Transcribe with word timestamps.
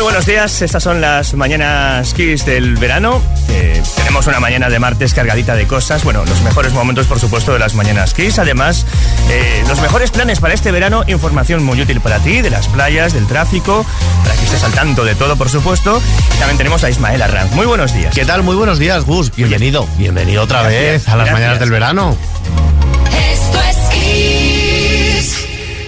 Muy 0.00 0.04
buenos 0.04 0.24
días, 0.24 0.62
estas 0.62 0.82
son 0.82 1.02
las 1.02 1.34
mañanas 1.34 2.14
Kiss 2.14 2.46
del 2.46 2.76
verano. 2.76 3.20
Eh, 3.50 3.82
tenemos 3.96 4.26
una 4.26 4.40
mañana 4.40 4.70
de 4.70 4.78
martes 4.78 5.12
cargadita 5.12 5.54
de 5.56 5.66
cosas. 5.66 6.04
Bueno, 6.04 6.24
los 6.24 6.40
mejores 6.40 6.72
momentos, 6.72 7.06
por 7.06 7.20
supuesto, 7.20 7.52
de 7.52 7.58
las 7.58 7.74
mañanas 7.74 8.14
Kiss. 8.14 8.38
Además, 8.38 8.86
eh, 9.28 9.62
los 9.68 9.78
mejores 9.82 10.10
planes 10.10 10.40
para 10.40 10.54
este 10.54 10.70
verano, 10.70 11.04
información 11.06 11.62
muy 11.62 11.82
útil 11.82 12.00
para 12.00 12.18
ti, 12.18 12.40
de 12.40 12.48
las 12.48 12.66
playas, 12.68 13.12
del 13.12 13.26
tráfico, 13.26 13.84
para 14.22 14.34
que 14.36 14.44
estés 14.44 14.64
al 14.64 14.72
tanto 14.72 15.04
de 15.04 15.14
todo, 15.16 15.36
por 15.36 15.50
supuesto. 15.50 16.00
Y 16.34 16.38
también 16.38 16.56
tenemos 16.56 16.82
a 16.82 16.88
Ismael 16.88 17.20
Arranz. 17.20 17.52
Muy 17.52 17.66
buenos 17.66 17.92
días. 17.92 18.14
¿Qué 18.14 18.24
tal? 18.24 18.42
Muy 18.42 18.56
buenos 18.56 18.78
días, 18.78 19.04
Gus. 19.04 19.30
Bienvenido. 19.36 19.86
Bienvenido 19.98 20.44
otra 20.44 20.62
vez 20.62 21.06
a 21.08 21.10
las 21.10 21.26
gracias. 21.26 21.32
mañanas 21.34 21.60
del 21.60 21.70
verano. 21.70 22.16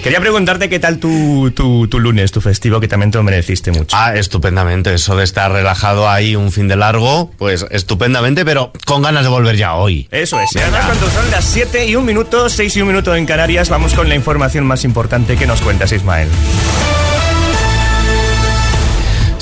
Quería 0.03 0.19
preguntarte 0.19 0.67
qué 0.67 0.79
tal 0.79 0.97
tu, 0.97 1.51
tu, 1.51 1.87
tu 1.87 1.97
lunes, 1.97 2.33
tu 2.33 2.41
festivo, 2.41 2.81
que 2.81 2.89
también 2.89 3.09
te 3.09 3.17
lo 3.17 3.23
mereciste 3.23 3.71
mucho. 3.71 3.95
Ah, 3.97 4.13
estupendamente. 4.13 4.93
Eso 4.93 5.15
de 5.15 5.23
estar 5.23 5.49
relajado 5.49 6.09
ahí 6.09 6.35
un 6.35 6.51
fin 6.51 6.67
de 6.67 6.75
largo, 6.75 7.31
pues 7.37 7.65
estupendamente, 7.71 8.43
pero 8.43 8.73
con 8.85 9.01
ganas 9.01 9.23
de 9.23 9.29
volver 9.29 9.55
ya 9.55 9.75
hoy. 9.75 10.09
Eso 10.11 10.41
es. 10.41 10.53
Y 10.55 10.59
además, 10.59 10.87
cuando 10.87 11.09
son 11.09 11.31
las 11.31 11.45
7 11.45 11.85
y 11.85 11.95
un 11.95 12.03
minuto, 12.03 12.49
6 12.49 12.75
y 12.75 12.81
un 12.81 12.89
minuto 12.89 13.15
en 13.15 13.25
Canarias, 13.25 13.69
vamos 13.69 13.93
con 13.93 14.09
la 14.09 14.15
información 14.15 14.65
más 14.65 14.83
importante 14.83 15.37
que 15.37 15.47
nos 15.47 15.61
cuentas, 15.61 15.93
Ismael. 15.93 16.27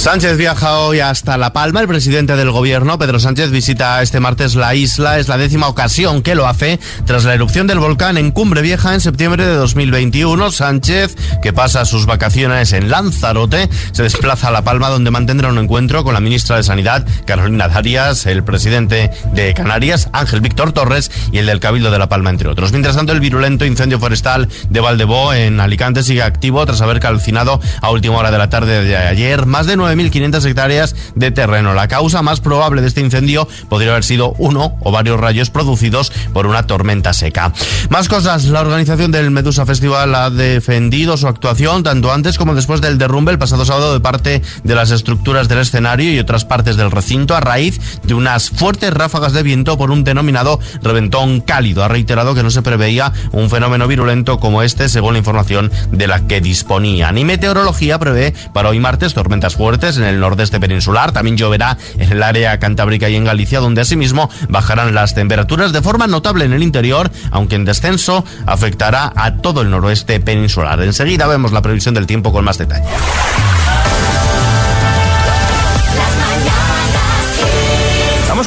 Sánchez 0.01 0.35
viaja 0.35 0.79
hoy 0.79 0.99
hasta 0.99 1.37
La 1.37 1.53
Palma. 1.53 1.79
El 1.79 1.87
presidente 1.87 2.35
del 2.35 2.49
gobierno, 2.49 2.97
Pedro 2.97 3.19
Sánchez, 3.19 3.51
visita 3.51 4.01
este 4.01 4.19
martes 4.19 4.55
la 4.55 4.73
isla. 4.73 5.19
Es 5.19 5.27
la 5.27 5.37
décima 5.37 5.67
ocasión 5.67 6.23
que 6.23 6.33
lo 6.33 6.47
hace 6.47 6.79
tras 7.05 7.23
la 7.23 7.35
erupción 7.35 7.67
del 7.67 7.77
volcán 7.77 8.17
en 8.17 8.31
Cumbre 8.31 8.63
Vieja 8.63 8.95
en 8.95 8.99
septiembre 8.99 9.45
de 9.45 9.53
2021. 9.53 10.51
Sánchez, 10.51 11.15
que 11.43 11.53
pasa 11.53 11.85
sus 11.85 12.07
vacaciones 12.07 12.73
en 12.73 12.89
Lanzarote, 12.89 13.69
se 13.91 14.01
desplaza 14.01 14.47
a 14.47 14.51
La 14.51 14.63
Palma 14.63 14.89
donde 14.89 15.11
mantendrá 15.11 15.49
un 15.49 15.59
encuentro 15.59 16.03
con 16.03 16.15
la 16.15 16.19
ministra 16.19 16.55
de 16.55 16.63
Sanidad, 16.63 17.05
Carolina 17.27 17.67
Darias, 17.67 18.25
el 18.25 18.43
presidente 18.43 19.11
de 19.35 19.53
Canarias, 19.53 20.09
Ángel 20.13 20.41
Víctor 20.41 20.71
Torres, 20.71 21.11
y 21.31 21.37
el 21.37 21.45
del 21.45 21.59
Cabildo 21.59 21.91
de 21.91 21.99
La 21.99 22.09
Palma, 22.09 22.31
entre 22.31 22.49
otros. 22.49 22.71
Mientras 22.71 22.95
tanto, 22.95 23.13
el 23.13 23.19
virulento 23.19 23.65
incendio 23.65 23.99
forestal 23.99 24.49
de 24.67 24.79
Valdebó 24.79 25.31
en 25.35 25.59
Alicante 25.59 26.01
sigue 26.01 26.23
activo 26.23 26.65
tras 26.65 26.81
haber 26.81 26.99
calcinado 26.99 27.61
a 27.81 27.91
última 27.91 28.17
hora 28.17 28.31
de 28.31 28.39
la 28.39 28.49
tarde 28.49 28.83
de 28.83 28.97
ayer 28.97 29.45
más 29.45 29.67
de 29.67 29.77
9.500 29.95 30.45
hectáreas 30.45 30.95
de 31.15 31.31
terreno. 31.31 31.73
La 31.73 31.87
causa 31.87 32.21
más 32.21 32.39
probable 32.39 32.81
de 32.81 32.87
este 32.87 33.01
incendio 33.01 33.47
podría 33.69 33.91
haber 33.91 34.03
sido 34.03 34.33
uno 34.37 34.77
o 34.81 34.91
varios 34.91 35.19
rayos 35.19 35.49
producidos 35.49 36.11
por 36.33 36.47
una 36.47 36.67
tormenta 36.67 37.13
seca. 37.13 37.53
Más 37.89 38.07
cosas. 38.07 38.45
La 38.45 38.61
organización 38.61 39.11
del 39.11 39.31
Medusa 39.31 39.65
Festival 39.65 40.13
ha 40.15 40.29
defendido 40.29 41.17
su 41.17 41.27
actuación 41.27 41.83
tanto 41.83 42.11
antes 42.11 42.37
como 42.37 42.55
después 42.55 42.81
del 42.81 42.97
derrumbe 42.97 43.31
el 43.31 43.39
pasado 43.39 43.65
sábado 43.65 43.93
de 43.93 43.99
parte 43.99 44.41
de 44.63 44.75
las 44.75 44.91
estructuras 44.91 45.47
del 45.47 45.59
escenario 45.59 46.11
y 46.13 46.19
otras 46.19 46.45
partes 46.45 46.75
del 46.75 46.91
recinto 46.91 47.35
a 47.35 47.39
raíz 47.39 47.79
de 48.03 48.13
unas 48.13 48.49
fuertes 48.49 48.93
ráfagas 48.93 49.33
de 49.33 49.43
viento 49.43 49.77
por 49.77 49.91
un 49.91 50.03
denominado 50.03 50.59
reventón 50.81 51.41
cálido. 51.41 51.83
Ha 51.83 51.87
reiterado 51.87 52.35
que 52.35 52.43
no 52.43 52.51
se 52.51 52.61
preveía 52.61 53.11
un 53.31 53.49
fenómeno 53.49 53.87
virulento 53.87 54.39
como 54.39 54.63
este 54.63 54.89
según 54.89 55.13
la 55.13 55.19
información 55.19 55.71
de 55.91 56.07
la 56.07 56.27
que 56.27 56.41
disponían. 56.41 57.17
Y 57.17 57.25
meteorología 57.25 57.99
prevé 57.99 58.33
para 58.53 58.69
hoy 58.69 58.79
martes 58.79 59.13
tormentas 59.13 59.55
fuertes 59.55 59.80
en 59.81 60.03
el 60.03 60.19
nordeste 60.19 60.59
peninsular. 60.59 61.11
También 61.11 61.37
lloverá 61.37 61.77
en 61.97 62.11
el 62.11 62.23
área 62.23 62.59
cantábrica 62.59 63.09
y 63.09 63.15
en 63.15 63.25
Galicia, 63.25 63.59
donde 63.59 63.81
asimismo 63.81 64.29
bajarán 64.49 64.93
las 64.93 65.15
temperaturas 65.15 65.73
de 65.73 65.81
forma 65.81 66.07
notable 66.07 66.45
en 66.45 66.53
el 66.53 66.63
interior, 66.63 67.11
aunque 67.31 67.55
en 67.55 67.65
descenso 67.65 68.23
afectará 68.45 69.11
a 69.15 69.37
todo 69.37 69.61
el 69.61 69.69
noroeste 69.69 70.19
peninsular. 70.19 70.81
Enseguida 70.81 71.27
vemos 71.27 71.51
la 71.51 71.61
previsión 71.61 71.95
del 71.95 72.07
tiempo 72.07 72.31
con 72.31 72.45
más 72.45 72.57
detalle. 72.57 72.85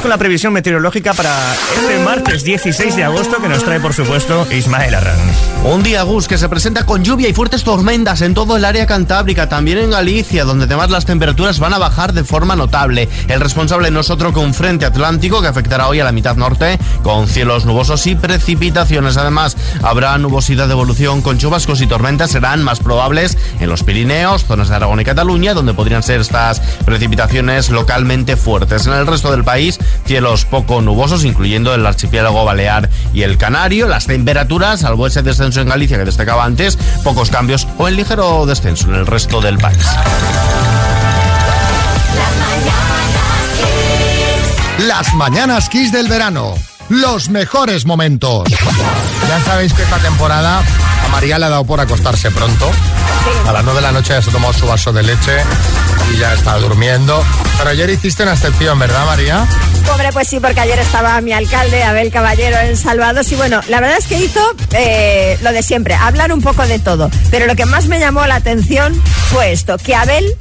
Con 0.05 0.11
la 0.11 0.19
previsión 0.19 0.53
meteorológica 0.53 1.15
para 1.15 1.35
este 1.75 1.97
martes 2.03 2.43
16 2.43 2.95
de 2.95 3.03
agosto 3.05 3.41
que 3.41 3.49
nos 3.49 3.63
trae, 3.63 3.79
por 3.79 3.91
supuesto, 3.91 4.45
Ismael 4.51 4.93
Arranz. 4.93 5.35
Un 5.63 5.81
día, 5.81 6.03
Gus, 6.03 6.27
que 6.27 6.37
se 6.37 6.47
presenta 6.47 6.85
con 6.85 7.03
lluvia 7.03 7.27
y 7.27 7.33
fuertes 7.33 7.63
tormentas 7.63 8.21
en 8.21 8.35
todo 8.35 8.55
el 8.55 8.65
área 8.65 8.85
cantábrica, 8.85 9.49
también 9.49 9.79
en 9.79 9.89
Galicia, 9.89 10.45
donde 10.45 10.65
además 10.65 10.91
las 10.91 11.07
temperaturas 11.07 11.59
van 11.59 11.73
a 11.73 11.79
bajar 11.79 12.13
de 12.13 12.23
forma 12.23 12.55
notable. 12.55 13.09
El 13.27 13.39
responsable 13.39 13.89
no 13.89 14.01
es 14.01 14.11
otro 14.11 14.31
que 14.31 14.39
un 14.39 14.53
frente 14.53 14.85
atlántico 14.85 15.41
que 15.41 15.47
afectará 15.47 15.87
hoy 15.87 15.99
a 15.99 16.03
la 16.03 16.11
mitad 16.11 16.35
norte, 16.35 16.77
con 17.01 17.27
cielos 17.27 17.65
nubosos 17.65 18.05
y 18.05 18.13
precipitaciones. 18.13 19.17
Además, 19.17 19.57
habrá 19.81 20.15
nubosidad 20.19 20.67
de 20.67 20.73
evolución 20.73 21.23
con 21.23 21.39
chubascos 21.39 21.81
y 21.81 21.87
tormentas, 21.87 22.29
serán 22.29 22.61
más 22.61 22.79
probables 22.79 23.39
en 23.59 23.69
los 23.69 23.81
Pirineos, 23.81 24.45
zonas 24.45 24.69
de 24.69 24.75
Aragón 24.75 24.99
y 24.99 25.03
Cataluña, 25.03 25.55
donde 25.55 25.73
podrían 25.73 26.03
ser 26.03 26.21
estas 26.21 26.59
precipitaciones 26.85 27.71
localmente 27.71 28.37
fuertes. 28.37 28.85
En 28.85 28.93
el 28.93 29.07
resto 29.07 29.31
del 29.31 29.43
país, 29.43 29.79
cielos 30.05 30.45
poco 30.45 30.81
nubosos, 30.81 31.23
incluyendo 31.23 31.73
el 31.73 31.85
archipiélago 31.85 32.45
balear 32.45 32.89
y 33.13 33.23
el 33.23 33.37
canario. 33.37 33.87
Las 33.87 34.07
temperaturas, 34.07 34.81
salvo 34.81 35.07
ese 35.07 35.21
descenso 35.21 35.61
en 35.61 35.69
Galicia 35.69 35.97
que 35.97 36.05
destacaba 36.05 36.45
antes, 36.45 36.77
pocos 37.03 37.29
cambios 37.29 37.67
o 37.77 37.87
en 37.87 37.95
ligero 37.95 38.45
descenso 38.45 38.87
en 38.87 38.95
el 38.95 39.07
resto 39.07 39.41
del 39.41 39.57
país. 39.57 39.85
Las 39.87 39.93
mañanas 42.39 42.99
Kiss. 44.77 44.87
Las 44.87 45.13
mañanas 45.13 45.69
Kiss 45.69 45.91
del 45.91 46.07
verano. 46.07 46.55
Los 46.89 47.29
mejores 47.29 47.85
momentos. 47.85 48.47
Ya 49.27 49.39
sabéis 49.41 49.73
que 49.73 49.81
esta 49.81 49.97
temporada 49.97 50.61
a 51.03 51.07
María 51.09 51.39
le 51.39 51.45
ha 51.45 51.49
dado 51.49 51.65
por 51.65 51.79
acostarse 51.79 52.29
pronto. 52.29 52.71
A 53.47 53.51
las 53.51 53.63
9 53.63 53.79
de 53.79 53.81
la 53.81 53.91
noche 53.91 54.13
ya 54.13 54.21
se 54.21 54.29
ha 54.29 54.33
tomado 54.33 54.53
su 54.53 54.67
vaso 54.67 54.93
de 54.93 55.01
leche 55.01 55.37
y 56.13 56.17
ya 56.17 56.33
está 56.33 56.57
durmiendo. 56.57 57.23
Pero 57.57 57.69
ayer 57.69 57.89
hiciste 57.89 58.23
una 58.23 58.33
excepción, 58.33 58.77
¿verdad, 58.79 59.05
María? 59.05 59.47
Hombre, 59.91 60.09
pues 60.11 60.27
sí, 60.27 60.39
porque 60.39 60.59
ayer 60.59 60.79
estaba 60.79 61.19
mi 61.21 61.31
alcalde, 61.31 61.83
Abel 61.83 62.11
Caballero, 62.11 62.57
en 62.59 62.75
Salvados. 62.75 63.31
Y 63.31 63.35
bueno, 63.35 63.61
la 63.69 63.79
verdad 63.79 63.97
es 63.97 64.05
que 64.05 64.19
hizo 64.19 64.41
eh, 64.73 65.37
lo 65.41 65.51
de 65.51 65.63
siempre, 65.63 65.95
hablar 65.95 66.33
un 66.33 66.41
poco 66.41 66.65
de 66.67 66.79
todo. 66.79 67.09
Pero 67.31 67.45
lo 67.45 67.55
que 67.55 67.65
más 67.65 67.87
me 67.87 67.99
llamó 67.99 68.25
la 68.25 68.35
atención 68.35 68.99
fue 69.31 69.51
esto, 69.51 69.77
que 69.77 69.95
Abel 69.95 70.35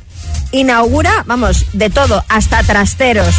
inaugura, 0.53 1.25
vamos, 1.27 1.67
de 1.73 1.91
todo, 1.91 2.25
hasta 2.29 2.63
trasteros. 2.63 3.35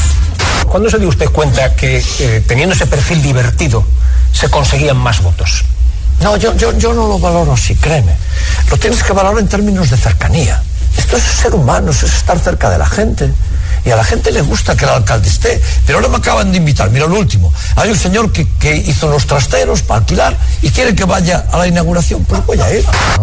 ¿Cuándo 0.68 0.90
se 0.90 1.00
dio 1.00 1.10
usted 1.10 1.28
cuenta 1.28 1.76
que 1.76 2.04
eh, 2.20 2.44
teniendo 2.48 2.76
ese 2.76 2.88
perfil 2.88 3.22
divertido 3.22 3.86
se 4.32 4.50
conseguían 4.50 4.98
más 4.98 5.22
votos? 5.22 5.64
No, 6.22 6.38
yo, 6.38 6.56
yo, 6.56 6.78
yo 6.78 6.94
no 6.94 7.08
lo 7.08 7.20
valoro 7.20 7.54
así, 7.54 7.76
créeme. 7.76 8.14
Lo 8.70 8.78
tienes 8.78 9.04
que 9.04 9.14
valorar 9.14 9.40
en 9.40 9.48
términos 9.48 9.90
de 9.90 9.98
cercanía. 9.98 10.62
Esto 10.98 11.18
es 11.18 11.24
ser 11.24 11.56
humano, 11.56 11.92
eso 11.92 12.06
es 12.06 12.16
estar 12.16 12.40
cerca 12.40 12.70
de 12.70 12.78
la 12.78 12.86
gente. 12.86 13.32
Y 13.86 13.92
a 13.92 13.96
la 13.96 14.04
gente 14.04 14.32
le 14.32 14.42
gusta 14.42 14.76
que 14.76 14.86
el 14.86 14.92
alcalde 14.92 15.30
esté. 15.30 15.62
Pero 15.86 16.00
ahora 16.00 16.10
me 16.10 16.18
acaban 16.18 16.52
de 16.52 16.58
invitar, 16.58 16.90
mira 16.90 17.06
lo 17.08 17.20
último. 17.20 17.54
Hay 17.76 17.90
un 17.90 17.98
señor 17.98 18.32
que, 18.32 18.48
que 18.60 18.76
hizo 18.76 19.10
los 19.10 19.26
trasteros 19.28 19.82
para 19.84 20.00
alquilar 20.00 20.36
y 20.62 20.70
quiere 20.72 20.96
que 20.96 21.06
vaya 21.06 21.46
a 21.52 21.58
la 21.58 21.68
inauguración. 21.68 22.24
Pues 22.26 22.46
voy 22.46 22.60
a 22.60 22.74
ir. 22.74 22.84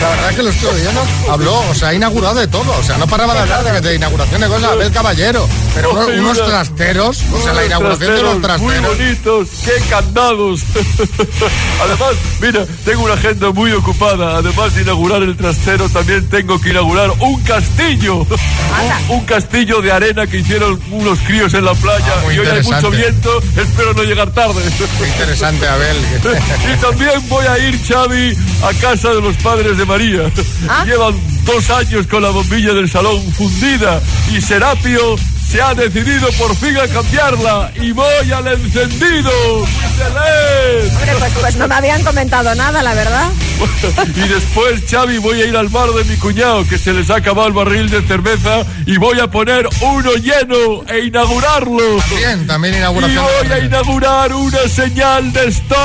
La 0.00 0.08
verdad 0.08 0.30
es 0.30 0.36
que 0.36 0.42
lo 0.42 0.50
estoy 0.50 0.80
viendo. 0.80 1.02
Habló, 1.30 1.60
o 1.70 1.74
sea, 1.74 1.88
ha 1.88 1.94
inaugurado 1.94 2.34
de 2.36 2.46
todo. 2.48 2.72
O 2.78 2.82
sea, 2.82 2.98
no 2.98 3.06
paraba 3.06 3.34
de 3.34 3.40
hablar 3.40 3.64
de, 3.64 3.80
de 3.80 3.94
inauguración 3.96 4.40
de 4.40 4.46
cosas. 4.48 4.70
Abel 4.72 4.92
Caballero. 4.92 5.48
Pero 5.74 5.92
unos, 5.92 6.08
unos 6.08 6.44
trasteros, 6.46 7.22
o 7.32 7.42
sea, 7.42 7.52
la 7.54 7.64
inauguración 7.64 8.14
de 8.14 8.22
los 8.22 8.32
Muy 8.34 8.42
trasteros. 8.42 8.98
bonitos, 8.98 9.48
qué 9.64 9.72
candados. 9.88 10.60
Además, 11.82 12.14
mira, 12.40 12.66
tengo 12.84 13.04
una 13.04 13.14
agenda 13.14 13.50
muy 13.50 13.72
ocupada. 13.72 14.36
Además 14.38 14.74
de 14.74 14.82
inaugurar 14.82 15.22
el 15.22 15.36
trastero, 15.36 15.88
también 15.88 16.28
tengo 16.28 16.60
que 16.60 16.70
inaugurar 16.70 17.10
un 17.20 17.40
castillo. 17.42 18.18
Un, 18.18 19.16
un 19.16 19.24
castillo 19.32 19.80
de 19.80 19.90
arena 19.90 20.26
que 20.26 20.40
hicieron 20.40 20.78
unos 20.90 21.18
críos 21.20 21.54
en 21.54 21.64
la 21.64 21.72
playa. 21.72 22.04
Ah, 22.06 22.20
muy 22.22 22.34
y 22.34 22.38
hoy 22.40 22.46
hay 22.48 22.62
mucho 22.62 22.90
viento, 22.90 23.42
espero 23.56 23.94
no 23.94 24.02
llegar 24.02 24.30
tarde. 24.32 24.60
Qué 24.98 25.08
interesante, 25.08 25.66
Abel. 25.66 25.96
Y 26.70 26.80
también 26.82 27.28
voy 27.30 27.46
a 27.46 27.58
ir, 27.58 27.80
Xavi, 27.82 28.36
a 28.62 28.74
casa 28.74 29.14
de 29.14 29.22
los 29.22 29.34
padres 29.38 29.78
de 29.78 29.86
María. 29.86 30.30
Ah. 30.68 30.84
Llevan 30.84 31.14
dos 31.46 31.70
años 31.70 32.06
con 32.08 32.22
la 32.22 32.28
bombilla 32.28 32.74
del 32.74 32.90
salón 32.90 33.22
fundida 33.32 34.02
y 34.36 34.40
Serapio 34.42 35.16
se 35.52 35.60
ha 35.60 35.74
decidido 35.74 36.30
por 36.38 36.56
fin 36.56 36.74
a 36.78 36.88
cambiarla 36.88 37.70
y 37.76 37.92
voy 37.92 38.32
al 38.34 38.46
encendido. 38.48 39.30
Hombre, 39.58 41.12
pues, 41.18 41.32
pues 41.40 41.56
no 41.56 41.68
me 41.68 41.74
habían 41.74 42.02
comentado 42.02 42.54
nada, 42.54 42.82
la 42.82 42.94
verdad. 42.94 43.28
Y 44.16 44.28
después, 44.28 44.82
Xavi, 44.90 45.18
voy 45.18 45.42
a 45.42 45.46
ir 45.46 45.56
al 45.56 45.68
bar 45.68 45.90
de 45.90 46.04
mi 46.04 46.16
cuñado, 46.16 46.66
que 46.66 46.78
se 46.78 46.92
les 46.92 47.10
ha 47.10 47.16
acabado 47.16 47.48
el 47.48 47.52
barril 47.54 47.90
de 47.90 48.00
cerveza, 48.02 48.64
y 48.86 48.96
voy 48.96 49.20
a 49.20 49.26
poner 49.28 49.68
uno 49.82 50.12
lleno 50.14 50.82
e 50.88 51.00
inaugurarlo. 51.06 51.98
Bien, 52.16 52.46
también 52.46 52.74
Y 52.74 52.78
inauguración. 52.78 53.24
voy 53.24 53.52
a 53.52 53.58
inaugurar 53.58 54.32
una 54.32 54.68
señal 54.68 55.32
de 55.32 55.48
stop, 55.48 55.78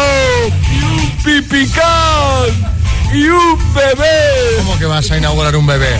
y 0.71 0.83
un 0.83 1.11
pipicán, 1.23 2.71
y 3.13 3.27
un 3.27 3.73
bebé. 3.73 4.57
¿Cómo 4.59 4.79
que 4.79 4.85
vas 4.85 5.11
a 5.11 5.17
inaugurar 5.17 5.55
un 5.55 5.67
bebé? 5.67 5.97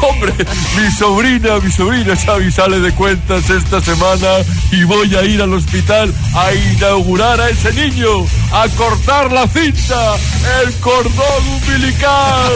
Hombre, 0.00 0.32
mi 0.76 0.90
sobrina, 0.90 1.58
mi 1.60 1.70
sobrina 1.70 2.14
Xavi 2.14 2.52
sale 2.52 2.80
de 2.80 2.92
cuentas 2.92 3.50
esta 3.50 3.80
semana 3.80 4.28
y 4.70 4.84
voy 4.84 5.14
a 5.16 5.22
ir 5.24 5.42
al 5.42 5.52
hospital 5.52 6.14
a 6.34 6.52
inaugurar 6.52 7.40
a 7.40 7.48
ese 7.48 7.72
niño, 7.72 8.26
a 8.52 8.68
cortar 8.76 9.32
la 9.32 9.46
cinta, 9.48 10.16
el 10.62 10.72
cordón 10.74 11.48
umbilical. 11.52 12.52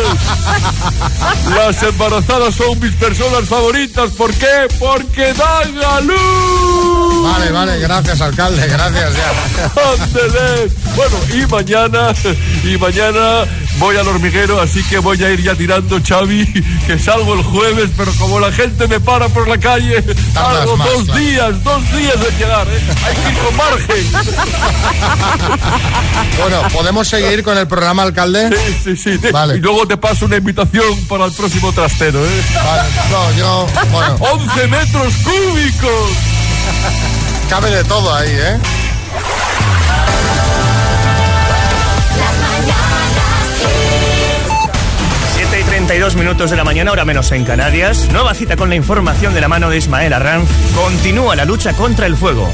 Las 1.56 1.82
embarazadas 1.82 2.54
son 2.54 2.78
mis 2.78 2.94
personas 2.94 3.44
favoritas. 3.48 4.10
¿Por 4.12 4.32
qué? 4.34 4.68
Porque 4.78 5.32
dan 5.34 5.84
a 5.84 6.00
luz. 6.00 7.24
Vale, 7.24 7.50
vale, 7.50 7.78
gracias, 7.80 8.20
alcalde, 8.20 8.66
gracias 8.68 9.14
ya. 9.14 9.32
Bueno, 10.96 11.16
y 11.32 11.46
mañana, 11.46 12.12
y 12.64 12.76
mañana 12.76 13.44
voy 13.78 13.96
al 13.96 14.06
hormiguero, 14.08 14.60
así 14.60 14.82
que 14.84 14.98
voy 14.98 15.22
a 15.22 15.30
ir 15.30 15.42
ya 15.42 15.54
tirando, 15.54 15.98
Xavi, 16.06 16.46
que 16.86 16.98
salgo 16.98 17.34
el 17.34 17.42
jueves, 17.42 17.90
pero 17.96 18.12
como 18.18 18.40
la 18.40 18.52
gente 18.52 18.86
me 18.88 19.00
para 19.00 19.28
por 19.28 19.48
la 19.48 19.58
calle, 19.58 20.02
más, 20.34 20.64
dos 20.64 21.04
claro. 21.04 21.20
días, 21.20 21.64
dos 21.64 21.92
días 21.92 22.20
de 22.20 22.30
llegar, 22.38 22.66
¿eh? 22.68 22.80
Hay 23.04 23.14
que 23.14 23.28
ir 23.28 23.38
con 23.44 23.56
margen. 23.56 24.06
Bueno, 26.38 26.62
¿podemos 26.72 27.08
seguir 27.08 27.42
con 27.42 27.56
el 27.56 27.68
programa, 27.68 28.02
alcalde? 28.02 28.50
Sí, 28.82 28.96
sí, 28.96 29.18
sí. 29.20 29.28
Vale. 29.32 29.56
Y 29.56 29.60
luego 29.60 29.86
te 29.86 29.96
paso 29.96 30.24
una 30.24 30.36
invitación 30.36 30.96
para 31.08 31.26
el 31.26 31.32
próximo 31.32 31.72
trastero, 31.72 32.24
¿eh? 32.24 32.42
Vale, 32.54 32.88
no, 33.10 33.32
yo, 33.36 33.66
bueno, 33.90 34.14
11 34.20 34.66
metros 34.68 35.14
cúbicos. 35.22 36.10
cabe 37.48 37.70
de 37.70 37.84
todo 37.84 38.14
ahí, 38.14 38.30
¿eh? 38.30 38.58
32 45.92 46.16
minutos 46.16 46.50
de 46.50 46.56
la 46.56 46.64
mañana, 46.64 46.88
ahora 46.88 47.04
menos 47.04 47.30
en 47.32 47.44
Canarias. 47.44 48.08
Nueva 48.12 48.32
cita 48.32 48.56
con 48.56 48.70
la 48.70 48.76
información 48.76 49.34
de 49.34 49.42
la 49.42 49.48
mano 49.48 49.68
de 49.68 49.76
Ismael 49.76 50.14
Arranz. 50.14 50.48
Continúa 50.74 51.36
la 51.36 51.44
lucha 51.44 51.74
contra 51.74 52.06
el 52.06 52.16
fuego. 52.16 52.50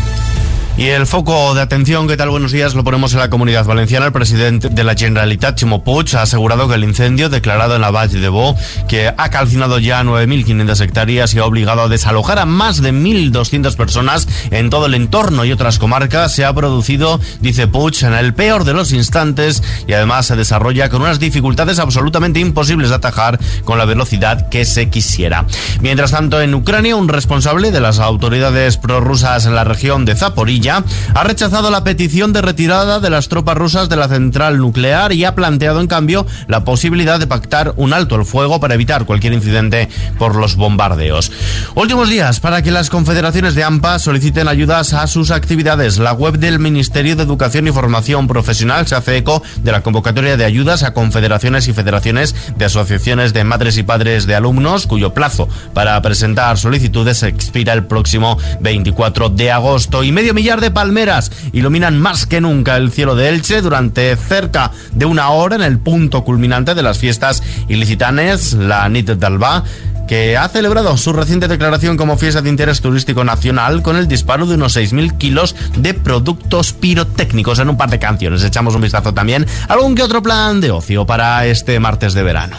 Y 0.79 0.91
el 0.91 1.09
foco 1.09 1.57
de 1.57 1.61
atención, 1.61 2.07
¿qué 2.07 2.17
tal? 2.17 2.31
Buenos 2.31 2.53
días, 2.53 2.77
lo 2.77 2.85
ponemos 2.85 3.13
en 3.13 3.19
la 3.19 3.29
comunidad 3.29 3.65
valenciana. 3.65 4.07
El 4.07 4.13
presidente 4.13 4.69
de 4.69 4.85
la 4.85 4.95
Generalitat, 4.95 5.59
Chimo 5.59 5.83
Puig, 5.83 6.15
ha 6.15 6.23
asegurado 6.23 6.69
que 6.69 6.77
el 6.77 6.85
incendio 6.85 7.29
declarado 7.29 7.75
en 7.75 7.81
la 7.81 7.91
Valle 7.91 8.21
de 8.21 8.29
Bo, 8.29 8.55
que 8.87 9.09
ha 9.09 9.29
calcinado 9.29 9.81
ya 9.81 10.05
9.500 10.05 10.81
hectáreas 10.81 11.35
y 11.35 11.41
ha 11.41 11.47
obligado 11.47 11.83
a 11.83 11.89
desalojar 11.89 12.39
a 12.39 12.45
más 12.45 12.81
de 12.81 12.93
1.200 12.93 13.75
personas 13.75 14.29
en 14.53 14.71
todo 14.71 14.87
el 14.87 14.95
entorno 14.95 15.45
y 15.45 15.51
otras 15.51 15.81
comarcas, 15.81 16.33
se 16.33 16.45
ha 16.45 16.53
producido, 16.53 17.19
dice 17.41 17.67
Puig, 17.67 18.05
en 18.05 18.15
el 18.15 18.33
peor 18.33 18.63
de 18.63 18.75
los 18.75 18.93
instantes 18.93 19.65
y 19.89 19.95
además 19.95 20.27
se 20.27 20.37
desarrolla 20.37 20.89
con 20.91 21.03
unas 21.03 21.19
dificultades 21.19 21.81
absolutamente 21.81 22.39
imposibles 22.39 22.91
de 22.91 22.95
atajar 22.95 23.41
con 23.65 23.79
la 23.79 23.85
velocidad 23.85 24.49
que 24.49 24.65
se 24.65 24.91
quisiera. 24.91 25.45
Mientras 25.81 26.13
tanto, 26.13 26.41
en 26.41 26.55
Ucrania, 26.55 26.95
un 26.95 27.09
responsable 27.09 27.73
de 27.73 27.81
las 27.81 27.99
autoridades 27.99 28.77
prorrusas 28.77 29.45
en 29.45 29.57
la 29.57 29.65
región 29.65 30.05
de 30.05 30.15
Zaporilla 30.15 30.68
ha 30.69 31.25
rechazado 31.25 31.70
la 31.70 31.85
petición 31.85 32.32
de 32.32 32.43
retirada 32.43 33.00
de 33.00 33.11
las 33.11 33.29
tropas 33.29 33.56
rusas 33.56 33.88
de 33.88 33.97
la 33.97 34.09
central 34.09 34.59
nuclear 34.59 35.12
y 35.12 35.25
ha 35.25 35.35
planteado, 35.35 35.81
en 35.81 35.87
cambio, 35.87 36.26
la 36.47 36.65
posibilidad 36.65 37.19
de 37.19 37.26
pactar 37.26 37.75
un 37.76 37.93
alto 37.93 38.17
el 38.17 38.25
fuego 38.25 38.61
para 38.61 38.75
evitar 38.75 39.05
cualquier 39.05 39.32
incidente 39.32 39.88
por 40.19 40.37
los 40.37 40.56
bombardeos. 40.56 41.31
Últimos 41.75 42.09
días 42.09 42.41
para 42.41 42.62
que 42.62 42.70
las 42.70 42.91
confederaciones 42.91 43.55
de 43.55 43.65
AMPA 43.65 43.99
soliciten 43.99 44.49
ayudas 44.49 44.93
a 44.93 45.06
sus 45.06 45.31
actividades. 45.31 45.99
La 45.99 46.12
web 46.12 46.38
del 46.38 46.59
Ministerio 46.59 47.17
de 47.17 47.23
Educación 47.23 47.67
y 47.67 47.73
Formación 47.73 48.26
Profesional 48.26 48.87
se 48.87 48.94
hace 48.94 49.17
eco 49.17 49.43
de 49.62 49.73
la 49.73 49.82
convocatoria 49.82 50.37
de 50.37 50.44
ayudas 50.44 50.82
a 50.82 50.94
confederaciones 50.94 51.69
y 51.69 51.73
federaciones 51.73 52.35
de 52.56 52.64
asociaciones 52.64 53.32
de 53.32 53.44
madres 53.44 53.76
y 53.79 53.82
padres 53.82 54.26
de 54.26 54.35
alumnos, 54.35 54.87
cuyo 54.87 55.14
plazo 55.14 55.49
para 55.75 56.00
presentar 56.03 56.59
solicitudes 56.59 57.23
expira 57.23 57.73
el 57.73 57.87
próximo 57.87 58.38
24 58.61 59.29
de 59.31 59.50
agosto. 59.50 60.03
Y 60.03 60.12
medio 60.12 60.35
millar 60.35 60.58
de 60.61 60.71
palmeras 60.71 61.31
iluminan 61.53 61.99
más 61.99 62.27
que 62.27 62.41
nunca 62.41 62.77
el 62.77 62.91
cielo 62.93 63.15
de 63.15 63.29
Elche 63.29 63.61
durante 63.61 64.15
cerca 64.17 64.71
de 64.93 65.05
una 65.05 65.31
hora 65.31 65.57
en 65.57 65.63
el 65.63 65.79
punto 65.79 66.25
culminante 66.25 66.75
de 66.75 66.83
las 66.83 66.99
fiestas 66.99 67.43
ilicitanes, 67.69 68.55
la 68.55 68.89
Nit 68.89 69.11
d'Alba 69.11 69.65
que 70.09 70.39
ha 70.39 70.49
celebrado 70.49 70.97
su 70.97 71.13
reciente 71.13 71.49
declaración 71.49 71.97
como 71.99 72.17
fiesta 72.17 72.41
de 72.41 72.49
interés 72.49 72.81
turístico 72.81 73.25
nacional 73.25 73.83
con 73.83 73.95
el 73.95 74.09
disparo 74.09 74.47
de 74.47 74.55
unos 74.55 74.77
6.000 74.77 75.19
kilos 75.19 75.55
de 75.77 75.93
productos 75.93 76.73
pirotécnicos 76.73 77.59
en 77.59 77.69
un 77.69 77.77
par 77.77 77.91
de 77.91 77.99
canciones. 77.99 78.43
Echamos 78.43 78.75
un 78.75 78.81
vistazo 78.81 79.13
también 79.13 79.47
a 79.69 79.75
algún 79.75 79.95
que 79.95 80.03
otro 80.03 80.23
plan 80.23 80.61
de 80.63 80.71
ocio 80.71 81.05
para 81.07 81.45
este 81.47 81.79
martes 81.79 82.15
de 82.15 82.23
verano. 82.23 82.57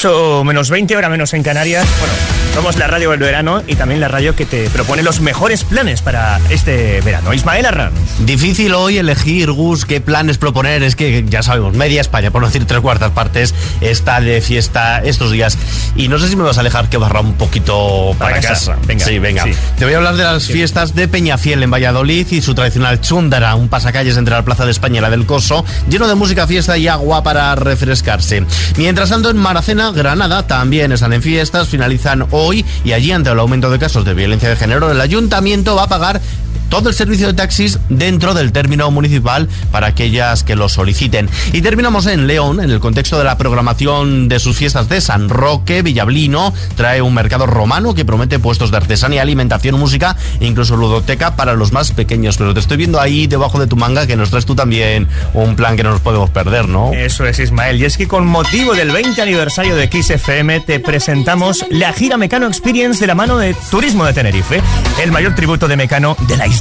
8 0.00 0.44
menos 0.44 0.68
20, 0.68 0.94
hora 0.94 1.08
menos 1.08 1.32
en 1.32 1.42
Canarias. 1.42 1.86
Bueno, 1.98 2.12
somos 2.54 2.76
la 2.76 2.86
radio 2.86 3.12
del 3.12 3.20
verano 3.20 3.62
y 3.66 3.76
también 3.76 3.98
la 3.98 4.08
radio 4.08 4.36
que 4.36 4.44
te 4.44 4.68
propone 4.68 5.02
los 5.02 5.20
mejores 5.20 5.64
planes 5.64 6.02
para 6.02 6.38
este 6.50 7.00
verano. 7.00 7.32
Ismael 7.32 7.64
Arranz. 7.64 7.94
Difícil 8.18 8.74
hoy 8.74 8.98
elegir, 8.98 9.50
Gus, 9.52 9.86
qué 9.86 10.02
planes 10.02 10.36
proponer. 10.36 10.82
Es 10.82 10.96
que 10.96 11.24
ya 11.26 11.42
sabemos, 11.42 11.74
media 11.74 12.02
España, 12.02 12.30
por 12.30 12.42
no 12.42 12.48
decir 12.48 12.66
tres 12.66 12.80
cuartas 12.82 13.10
partes, 13.12 13.54
está 13.80 14.20
de 14.20 14.42
fiesta 14.42 15.00
estos 15.02 15.30
días. 15.32 15.56
Y 15.96 16.08
no 16.08 16.18
sé 16.18 16.28
si 16.28 16.36
me 16.36 16.42
vas 16.42 16.58
a 16.58 16.60
alejar 16.60 16.90
que 16.90 16.98
barra 16.98 17.20
un 17.20 17.32
poquito 17.32 18.14
para, 18.18 18.34
Para 18.34 18.46
casa. 18.46 18.72
casa. 18.74 18.86
Venga, 18.86 19.04
Sí, 19.06 19.18
venga. 19.18 19.44
sí. 19.44 19.52
Te 19.78 19.86
voy 19.86 19.94
a 19.94 19.96
hablar 19.96 20.16
de 20.16 20.24
las 20.24 20.44
fiestas 20.46 20.94
de 20.94 21.08
Peñafiel 21.08 21.62
en 21.62 21.70
Valladolid 21.70 22.26
y 22.32 22.42
su 22.42 22.54
tradicional 22.54 23.00
chúndara, 23.00 23.54
un 23.54 23.68
pasacalles 23.70 24.18
entre 24.18 24.34
la 24.34 24.44
Plaza 24.44 24.66
de 24.66 24.72
España 24.72 24.98
y 24.98 25.00
la 25.00 25.08
del 25.08 25.24
Coso, 25.24 25.64
lleno 25.88 26.06
de 26.06 26.14
música, 26.16 26.46
fiesta 26.46 26.76
y 26.76 26.86
agua 26.86 27.22
para 27.22 27.54
refrescarse. 27.54 28.44
Mientras 28.76 29.08
tanto, 29.08 29.30
en 29.30 29.38
Maracena, 29.38 29.85
Granada, 29.94 30.46
también 30.46 30.92
están 30.92 31.12
en 31.12 31.22
fiestas, 31.22 31.68
finalizan 31.68 32.26
hoy 32.30 32.64
y 32.84 32.92
allí, 32.92 33.12
ante 33.12 33.30
el 33.30 33.38
aumento 33.38 33.70
de 33.70 33.78
casos 33.78 34.04
de 34.04 34.14
violencia 34.14 34.48
de 34.48 34.56
género, 34.56 34.90
el 34.90 35.00
ayuntamiento 35.00 35.76
va 35.76 35.84
a 35.84 35.88
pagar 35.88 36.20
todo 36.68 36.88
el 36.88 36.94
servicio 36.94 37.26
de 37.26 37.34
taxis 37.34 37.78
dentro 37.88 38.34
del 38.34 38.52
término 38.52 38.90
municipal 38.90 39.48
para 39.70 39.88
aquellas 39.88 40.44
que 40.44 40.56
lo 40.56 40.68
soliciten. 40.68 41.28
Y 41.52 41.62
terminamos 41.62 42.06
en 42.06 42.26
León, 42.26 42.60
en 42.60 42.70
el 42.70 42.80
contexto 42.80 43.18
de 43.18 43.24
la 43.24 43.38
programación 43.38 44.28
de 44.28 44.38
sus 44.38 44.56
fiestas 44.56 44.88
de 44.88 45.00
San 45.00 45.28
Roque, 45.28 45.82
Villablino, 45.82 46.52
trae 46.76 47.02
un 47.02 47.14
mercado 47.14 47.46
romano 47.46 47.94
que 47.94 48.04
promete 48.04 48.38
puestos 48.38 48.70
de 48.70 48.76
artesanía, 48.76 49.22
alimentación, 49.22 49.78
música 49.78 50.16
e 50.40 50.46
incluso 50.46 50.76
ludoteca 50.76 51.36
para 51.36 51.54
los 51.54 51.72
más 51.72 51.92
pequeños. 51.92 52.36
Pero 52.36 52.54
te 52.54 52.60
estoy 52.60 52.76
viendo 52.76 53.00
ahí 53.00 53.26
debajo 53.26 53.58
de 53.58 53.66
tu 53.66 53.76
manga 53.76 54.06
que 54.06 54.16
nos 54.16 54.30
traes 54.30 54.46
tú 54.46 54.54
también 54.54 55.08
un 55.34 55.56
plan 55.56 55.76
que 55.76 55.82
no 55.82 55.90
nos 55.90 56.00
podemos 56.00 56.30
perder, 56.30 56.68
¿no? 56.68 56.92
Eso 56.92 57.24
es, 57.26 57.38
Ismael. 57.38 57.80
Y 57.80 57.84
es 57.84 57.96
que 57.96 58.08
con 58.08 58.26
motivo 58.26 58.74
del 58.74 58.90
20 58.90 59.20
aniversario 59.20 59.76
de 59.76 59.88
Kiss 59.88 60.10
FM 60.10 60.60
te 60.60 60.80
presentamos 60.80 61.64
la 61.70 61.92
gira 61.92 62.16
Mecano 62.16 62.46
Experience 62.46 63.00
de 63.00 63.06
la 63.06 63.14
mano 63.14 63.38
de 63.38 63.54
Turismo 63.70 64.04
de 64.04 64.12
Tenerife, 64.12 64.60
el 65.02 65.12
mayor 65.12 65.34
tributo 65.34 65.68
de 65.68 65.76
Mecano 65.76 66.16
de 66.26 66.36
la 66.36 66.46
historia. 66.46 66.55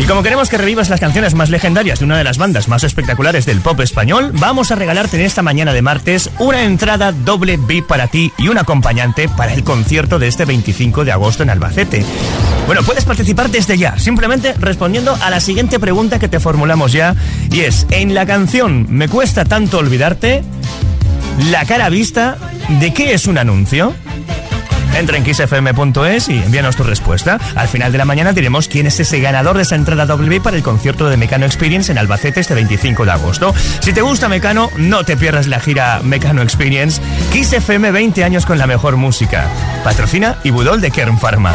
Y 0.00 0.04
como 0.04 0.22
queremos 0.22 0.48
que 0.48 0.58
revivas 0.58 0.90
las 0.90 1.00
canciones 1.00 1.34
más 1.34 1.48
legendarias 1.48 1.98
de 1.98 2.04
una 2.04 2.18
de 2.18 2.24
las 2.24 2.38
bandas 2.38 2.68
más 2.68 2.84
espectaculares 2.84 3.46
del 3.46 3.60
pop 3.60 3.80
español, 3.80 4.32
vamos 4.34 4.70
a 4.70 4.74
regalarte 4.74 5.16
en 5.16 5.24
esta 5.24 5.42
mañana 5.42 5.72
de 5.72 5.82
martes 5.82 6.30
una 6.38 6.64
entrada 6.64 7.12
doble 7.12 7.56
VIP 7.56 7.86
para 7.86 8.08
ti 8.08 8.32
y 8.36 8.48
un 8.48 8.58
acompañante 8.58 9.28
para 9.28 9.54
el 9.54 9.64
concierto 9.64 10.18
de 10.18 10.28
este 10.28 10.44
25 10.44 11.04
de 11.04 11.12
agosto 11.12 11.42
en 11.42 11.50
Albacete. 11.50 12.04
Bueno, 12.66 12.82
puedes 12.82 13.04
participar 13.04 13.48
desde 13.50 13.78
ya, 13.78 13.98
simplemente 13.98 14.54
respondiendo 14.58 15.16
a 15.22 15.30
la 15.30 15.40
siguiente 15.40 15.78
pregunta 15.78 16.18
que 16.18 16.28
te 16.28 16.40
formulamos 16.40 16.92
ya, 16.92 17.14
y 17.50 17.60
es, 17.60 17.86
en 17.90 18.14
la 18.14 18.26
canción 18.26 18.86
Me 18.90 19.08
cuesta 19.08 19.44
tanto 19.44 19.78
olvidarte, 19.78 20.42
la 21.50 21.64
cara 21.64 21.88
vista, 21.88 22.38
¿de 22.80 22.92
qué 22.92 23.14
es 23.14 23.26
un 23.26 23.38
anuncio? 23.38 23.94
Entra 24.98 25.18
en 25.18 25.24
kissfm.es 25.24 26.28
y 26.28 26.42
envíanos 26.42 26.76
tu 26.76 26.82
respuesta. 26.82 27.38
Al 27.54 27.68
final 27.68 27.92
de 27.92 27.98
la 27.98 28.04
mañana 28.04 28.32
diremos 28.32 28.68
quién 28.68 28.86
es 28.86 28.98
ese 28.98 29.20
ganador 29.20 29.56
de 29.56 29.62
esa 29.62 29.74
entrada 29.74 30.06
doble 30.06 30.40
para 30.40 30.56
el 30.56 30.62
concierto 30.62 31.08
de 31.08 31.16
Mecano 31.16 31.46
Experience 31.46 31.92
en 31.92 31.98
Albacete 31.98 32.40
este 32.40 32.54
25 32.54 33.04
de 33.04 33.12
agosto. 33.12 33.54
Si 33.80 33.92
te 33.92 34.02
gusta 34.02 34.28
Mecano, 34.28 34.70
no 34.76 35.04
te 35.04 35.16
pierdas 35.16 35.46
la 35.46 35.60
gira 35.60 36.00
Mecano 36.02 36.42
Experience. 36.42 37.00
Kiss 37.32 37.52
FM 37.52 37.90
20 37.90 38.24
años 38.24 38.46
con 38.46 38.58
la 38.58 38.66
mejor 38.66 38.96
música. 38.96 39.48
Patrocina 39.84 40.38
y 40.44 40.50
Budol 40.50 40.80
de 40.80 40.90
Kern 40.90 41.18
Pharma. 41.18 41.54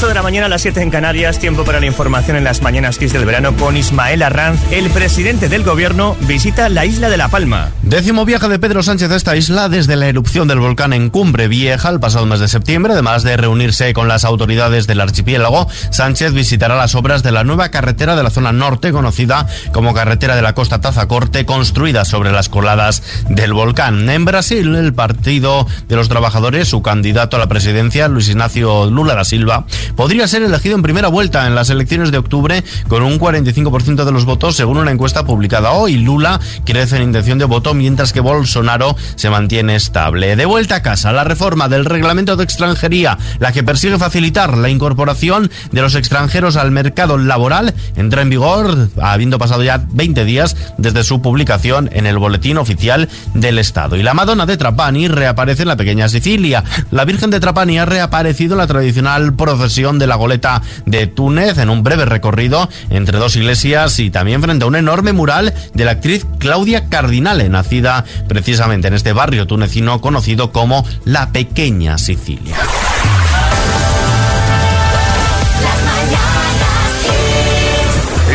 8 0.00 0.08
de 0.08 0.14
la 0.14 0.22
mañana 0.22 0.46
a 0.46 0.48
las 0.48 0.62
7 0.62 0.80
en 0.80 0.88
Canarias, 0.88 1.38
tiempo 1.38 1.62
para 1.62 1.78
la 1.78 1.84
información 1.84 2.34
en 2.34 2.42
las 2.42 2.62
mañanas 2.62 2.96
Kiss 2.96 3.12
del 3.12 3.26
verano 3.26 3.54
con 3.54 3.76
Ismael 3.76 4.22
Arranz. 4.22 4.58
El 4.70 4.88
presidente 4.88 5.50
del 5.50 5.62
gobierno 5.62 6.16
visita 6.22 6.70
la 6.70 6.86
isla 6.86 7.10
de 7.10 7.18
La 7.18 7.28
Palma. 7.28 7.68
Décimo 7.82 8.24
viaje 8.24 8.48
de 8.48 8.58
Pedro 8.58 8.82
Sánchez 8.82 9.10
a 9.10 9.16
esta 9.16 9.36
isla 9.36 9.68
desde 9.68 9.96
la 9.96 10.08
erupción 10.08 10.48
del 10.48 10.58
volcán 10.58 10.94
en 10.94 11.10
Cumbre 11.10 11.48
Vieja 11.48 11.90
el 11.90 12.00
pasado 12.00 12.24
mes 12.24 12.40
de 12.40 12.48
septiembre. 12.48 12.94
Además 12.94 13.24
de 13.24 13.36
reunirse 13.36 13.92
con 13.92 14.08
las 14.08 14.24
autoridades 14.24 14.86
del 14.86 15.02
archipiélago, 15.02 15.68
Sánchez 15.90 16.32
visitará 16.32 16.76
las 16.76 16.94
obras 16.94 17.22
de 17.22 17.32
la 17.32 17.44
nueva 17.44 17.68
carretera 17.68 18.16
de 18.16 18.22
la 18.22 18.30
zona 18.30 18.52
norte, 18.52 18.92
conocida 18.92 19.46
como 19.70 19.92
Carretera 19.92 20.34
de 20.34 20.40
la 20.40 20.54
Costa 20.54 20.80
Tazacorte, 20.80 21.44
construida 21.44 22.06
sobre 22.06 22.32
las 22.32 22.48
coladas 22.48 23.02
del 23.28 23.52
volcán. 23.52 24.08
En 24.08 24.24
Brasil, 24.24 24.74
el 24.76 24.94
Partido 24.94 25.66
de 25.88 25.96
los 25.96 26.08
Trabajadores, 26.08 26.68
su 26.68 26.80
candidato 26.80 27.36
a 27.36 27.40
la 27.40 27.48
presidencia, 27.48 28.08
Luis 28.08 28.30
Ignacio 28.30 28.86
Lula 28.86 29.14
da 29.14 29.24
Silva, 29.24 29.66
podría 29.96 30.28
ser 30.28 30.42
elegido 30.42 30.76
en 30.76 30.82
primera 30.82 31.08
vuelta 31.08 31.46
en 31.46 31.54
las 31.54 31.70
elecciones 31.70 32.10
de 32.10 32.18
octubre 32.18 32.64
con 32.88 33.02
un 33.02 33.18
45% 33.18 34.04
de 34.04 34.12
los 34.12 34.24
votos, 34.24 34.56
según 34.56 34.78
una 34.78 34.90
encuesta 34.90 35.24
publicada 35.24 35.72
hoy. 35.72 35.96
Lula 35.96 36.40
crece 36.64 36.96
en 36.96 37.02
intención 37.02 37.38
de 37.38 37.44
voto, 37.44 37.74
mientras 37.74 38.12
que 38.12 38.20
Bolsonaro 38.20 38.96
se 39.16 39.30
mantiene 39.30 39.76
estable. 39.76 40.36
De 40.36 40.46
vuelta 40.46 40.76
a 40.76 40.82
casa, 40.82 41.12
la 41.12 41.24
reforma 41.24 41.68
del 41.68 41.84
reglamento 41.84 42.36
de 42.36 42.44
extranjería, 42.44 43.18
la 43.38 43.52
que 43.52 43.62
persigue 43.62 43.98
facilitar 43.98 44.56
la 44.56 44.68
incorporación 44.68 45.50
de 45.72 45.82
los 45.82 45.94
extranjeros 45.94 46.56
al 46.56 46.70
mercado 46.70 47.18
laboral, 47.18 47.74
entra 47.96 48.22
en 48.22 48.30
vigor 48.30 48.88
habiendo 49.00 49.38
pasado 49.38 49.62
ya 49.62 49.84
20 49.90 50.24
días 50.24 50.56
desde 50.78 51.04
su 51.04 51.20
publicación 51.20 51.90
en 51.92 52.06
el 52.06 52.18
boletín 52.18 52.58
oficial 52.58 53.08
del 53.34 53.58
Estado. 53.58 53.96
Y 53.96 54.02
la 54.02 54.14
Madonna 54.14 54.46
de 54.46 54.56
Trapani 54.56 55.08
reaparece 55.08 55.62
en 55.62 55.68
la 55.68 55.76
pequeña 55.76 56.08
Sicilia. 56.08 56.64
La 56.90 57.04
Virgen 57.04 57.30
de 57.30 57.40
Trapani 57.40 57.78
ha 57.78 57.86
reaparecido 57.86 58.54
en 58.54 58.58
la 58.58 58.66
tradicional 58.66 59.34
procesión 59.34 59.79
de 59.80 60.06
la 60.06 60.16
goleta 60.16 60.60
de 60.84 61.06
Túnez 61.06 61.56
en 61.56 61.70
un 61.70 61.82
breve 61.82 62.04
recorrido 62.04 62.68
entre 62.90 63.18
dos 63.18 63.34
iglesias 63.36 63.98
y 63.98 64.10
también 64.10 64.42
frente 64.42 64.64
a 64.64 64.68
un 64.68 64.76
enorme 64.76 65.14
mural 65.14 65.54
de 65.72 65.84
la 65.86 65.92
actriz 65.92 66.26
Claudia 66.38 66.90
Cardinale, 66.90 67.48
nacida 67.48 68.04
precisamente 68.28 68.88
en 68.88 68.94
este 68.94 69.14
barrio 69.14 69.46
tunecino 69.46 70.02
conocido 70.02 70.52
como 70.52 70.84
la 71.04 71.32
Pequeña 71.32 71.96
Sicilia. 71.96 72.56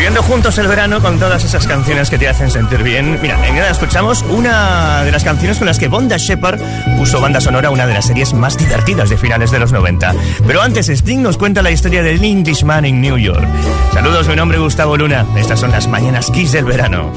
Viviendo 0.06 0.22
juntos 0.22 0.56
el 0.60 0.68
verano 0.68 1.02
con 1.02 1.18
todas 1.18 1.44
esas 1.44 1.66
canciones 1.66 2.12
que 2.12 2.20
te 2.20 2.28
hacen 2.28 2.52
sentir 2.52 2.84
bien. 2.84 3.18
Mira, 3.24 3.44
en 3.48 3.56
nada 3.56 3.72
escuchamos 3.72 4.22
una 4.30 5.02
de 5.02 5.12
las 5.12 5.24
canciones 5.24 5.58
con 5.58 5.66
las 5.66 5.80
que 5.80 5.88
Bonda 5.88 6.18
Shepard 6.18 6.60
puso 6.96 7.20
banda 7.20 7.42
sonora 7.42 7.70
a 7.70 7.72
una 7.72 7.88
de 7.88 7.96
las 7.96 8.06
series 8.06 8.32
más 8.32 8.56
divertidas 8.56 9.10
de 9.10 9.18
finales 9.18 9.50
de 9.50 9.58
los 9.58 9.72
90. 9.72 10.14
Pero 10.46 10.62
antes, 10.62 10.90
Sting 10.90 11.24
nos 11.24 11.38
cuenta 11.38 11.64
la 11.64 11.72
historia 11.72 12.04
del 12.04 12.24
Englishman 12.24 12.86
en 12.86 13.02
New 13.02 13.18
York. 13.18 13.48
Saludos, 13.94 14.28
mi 14.28 14.36
nombre 14.36 14.60
es 14.60 14.64
Gustavo 14.64 14.96
Luna. 14.96 15.26
Estas 15.38 15.60
son 15.60 15.72
las 15.72 15.88
mañanas 15.88 16.30
Kiss 16.30 16.52
del 16.52 16.66
verano. 16.66 17.12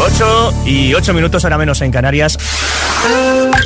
8 0.00 0.54
y 0.66 0.94
8 0.94 1.14
minutos 1.14 1.44
ahora 1.44 1.56
menos 1.56 1.80
en 1.82 1.92
Canarias. 1.92 2.36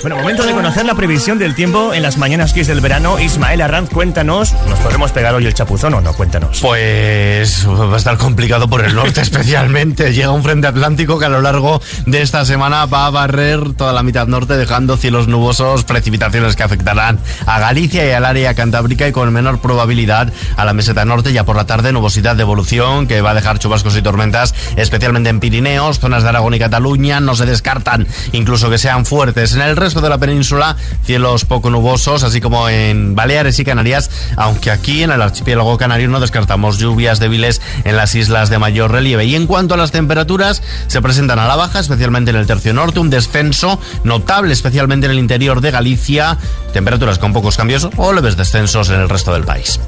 Bueno, 0.03 0.17
momento 0.17 0.45
de 0.45 0.53
conocer 0.53 0.85
la 0.85 0.97
previsión 0.97 1.39
del 1.39 1.55
tiempo 1.55 1.95
en 1.95 2.03
las 2.03 2.19
mañanas 2.19 2.53
Kiss 2.53 2.67
del 2.67 2.81
verano. 2.81 3.21
Ismael 3.21 3.61
Arranz, 3.61 3.89
cuéntanos. 3.89 4.53
¿Nos 4.69 4.81
podremos 4.81 5.13
pegar 5.13 5.33
hoy 5.33 5.47
el 5.47 5.55
chapuzón 5.55 5.95
o 5.95 6.01
no? 6.01 6.13
Cuéntanos. 6.15 6.59
Pues 6.61 7.65
va 7.69 7.95
a 7.95 7.97
estar 7.97 8.17
complicado 8.17 8.69
por 8.69 8.85
el 8.85 8.97
norte 8.97 9.21
especialmente. 9.23 10.13
Llega 10.13 10.31
un 10.31 10.43
frente 10.43 10.67
atlántico 10.67 11.21
que 11.21 11.27
a 11.27 11.29
lo 11.29 11.41
largo 11.41 11.81
de 12.07 12.21
esta 12.21 12.45
semana 12.45 12.87
va 12.87 13.07
a 13.07 13.11
barrer 13.11 13.75
toda 13.75 13.93
la 13.93 14.03
mitad 14.03 14.27
norte 14.27 14.57
dejando 14.57 14.97
cielos 14.97 15.29
nubosos, 15.29 15.85
precipitaciones 15.85 16.57
que 16.57 16.65
afectarán 16.65 17.21
a 17.47 17.61
Galicia 17.61 18.05
y 18.05 18.11
al 18.11 18.25
área 18.25 18.55
cantábrica 18.55 19.07
y 19.07 19.13
con 19.13 19.33
menor 19.33 19.61
probabilidad 19.61 20.33
a 20.57 20.65
la 20.65 20.73
meseta 20.73 21.05
norte. 21.05 21.33
Ya 21.33 21.45
por 21.45 21.55
la 21.55 21.67
tarde 21.67 21.93
nubosidad 21.93 22.35
de 22.35 22.43
evolución 22.43 23.07
que 23.07 23.21
va 23.21 23.31
a 23.31 23.35
dejar 23.35 23.61
chubascos 23.61 23.97
y 23.97 24.03
tormentas 24.03 24.53
especialmente 24.75 25.31
en 25.31 25.39
Pirineos, 25.39 26.01
zonas 26.01 26.25
de 26.25 26.31
Aragón 26.31 26.55
y 26.55 26.59
Cataluña. 26.59 27.21
No 27.21 27.37
se 27.37 27.47
descartan 27.47 28.09
incluso 28.33 28.69
que 28.69 28.79
sean 28.79 29.07
fuertes. 29.07 29.22
En 29.23 29.61
el 29.61 29.77
resto 29.77 30.01
de 30.01 30.09
la 30.09 30.19
península 30.19 30.77
cielos 31.05 31.45
poco 31.45 31.71
nubosos 31.71 32.25
así 32.25 32.41
como 32.41 32.69
en 32.69 33.15
Baleares 33.15 33.57
y 33.61 33.65
Canarias, 33.65 34.11
aunque 34.37 34.73
aquí 34.73 35.05
en 35.05 35.13
el 35.13 35.23
archipiélago 35.23 35.79
canario 35.79 36.09
no 36.09 36.19
descartamos 36.19 36.79
lluvias 36.79 37.21
débiles 37.21 37.61
en 37.85 37.97
las 37.97 38.17
islas 38.17 38.51
de 38.51 38.59
mayor 38.59 38.91
relieve. 38.91 39.25
Y 39.25 39.37
en 39.37 39.47
cuanto 39.47 39.75
a 39.75 39.77
las 39.77 39.93
temperaturas, 39.93 40.61
se 40.89 41.01
presentan 41.01 41.39
a 41.39 41.47
la 41.47 41.55
baja, 41.55 41.79
especialmente 41.79 42.33
en 42.33 42.37
el 42.37 42.49
tercio 42.49 42.75
norte, 42.75 42.99
un 42.99 43.11
descenso 43.11 43.79
notable, 44.03 44.53
especialmente 44.53 45.07
en 45.07 45.13
el 45.13 45.19
interior 45.21 45.61
de 45.61 45.71
Galicia, 45.71 46.37
temperaturas 46.73 47.21
con 47.21 47.33
pocos 47.33 47.57
cambios 47.57 47.89
o 47.97 48.13
leves 48.13 48.37
descensos 48.37 48.89
en 48.91 49.01
el 49.01 49.09
resto 49.09 49.33
del 49.33 49.45
país. 49.45 49.79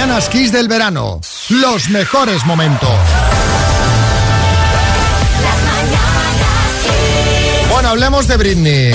Mañanas 0.00 0.30
Kiss 0.30 0.50
del 0.50 0.66
verano. 0.66 1.20
Los 1.50 1.90
mejores 1.90 2.46
momentos. 2.46 2.88
Bueno, 7.70 7.90
hablemos 7.90 8.26
de 8.26 8.36
Britney. 8.38 8.94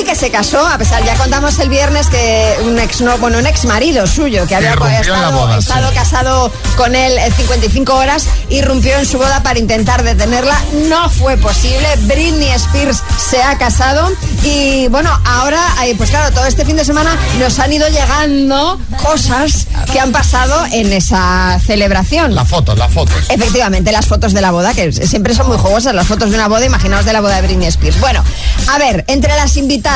Que 0.00 0.14
se 0.16 0.30
casó, 0.30 0.66
a 0.66 0.78
pesar, 0.78 1.04
ya 1.04 1.14
contamos 1.14 1.58
el 1.58 1.68
viernes 1.68 2.08
que 2.08 2.56
un 2.64 2.78
ex 2.78 3.02
no, 3.02 3.18
bueno, 3.18 3.38
un 3.38 3.46
ex 3.46 3.64
marido 3.66 4.06
suyo 4.06 4.46
que 4.46 4.56
había 4.56 4.70
estado, 4.72 5.32
boda, 5.32 5.60
sí. 5.60 5.68
estado 5.68 5.92
casado 5.92 6.52
con 6.76 6.96
él 6.96 7.16
eh, 7.18 7.30
55 7.36 7.94
horas, 7.94 8.26
irrumpió 8.48 8.96
en 8.96 9.04
su 9.04 9.18
boda 9.18 9.42
para 9.42 9.58
intentar 9.58 10.02
detenerla. 10.02 10.58
No 10.88 11.10
fue 11.10 11.36
posible. 11.36 11.86
Britney 12.06 12.48
Spears 12.50 13.02
se 13.30 13.42
ha 13.42 13.58
casado 13.58 14.10
y 14.42 14.88
bueno, 14.88 15.10
ahora, 15.24 15.60
eh, 15.84 15.94
pues 15.96 16.10
claro, 16.10 16.34
todo 16.34 16.46
este 16.46 16.64
fin 16.64 16.76
de 16.76 16.84
semana 16.84 17.16
nos 17.38 17.58
han 17.58 17.72
ido 17.72 17.86
llegando 17.88 18.80
cosas 19.02 19.66
que 19.92 20.00
han 20.00 20.12
pasado 20.12 20.64
en 20.72 20.92
esa 20.92 21.60
celebración. 21.64 22.34
Las 22.34 22.48
fotos, 22.48 22.76
las 22.78 22.90
fotos. 22.92 23.16
Efectivamente, 23.28 23.92
las 23.92 24.06
fotos 24.06 24.32
de 24.32 24.40
la 24.40 24.50
boda, 24.50 24.72
que 24.72 24.92
siempre 24.92 25.34
son 25.34 25.48
muy 25.48 25.58
jugosas, 25.58 25.94
las 25.94 26.06
fotos 26.06 26.30
de 26.30 26.36
una 26.36 26.48
boda, 26.48 26.64
imaginaos 26.64 27.04
de 27.04 27.12
la 27.12 27.20
boda 27.20 27.36
de 27.36 27.42
Britney 27.42 27.68
Spears. 27.68 28.00
Bueno, 28.00 28.24
a 28.68 28.78
ver, 28.78 29.04
entre 29.08 29.34
las 29.36 29.56
invitadas, 29.56 29.89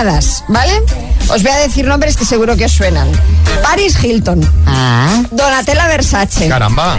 ¿vale? 0.49 0.83
Os 1.35 1.43
voy 1.43 1.51
a 1.53 1.57
decir 1.57 1.85
nombres 1.87 2.17
que 2.17 2.25
seguro 2.25 2.57
que 2.57 2.67
os 2.67 2.73
suenan. 2.73 3.11
Paris 3.63 4.03
Hilton, 4.03 4.41
Donatella 5.33 5.87
Versace, 5.89 6.49
Caramba. 6.49 6.97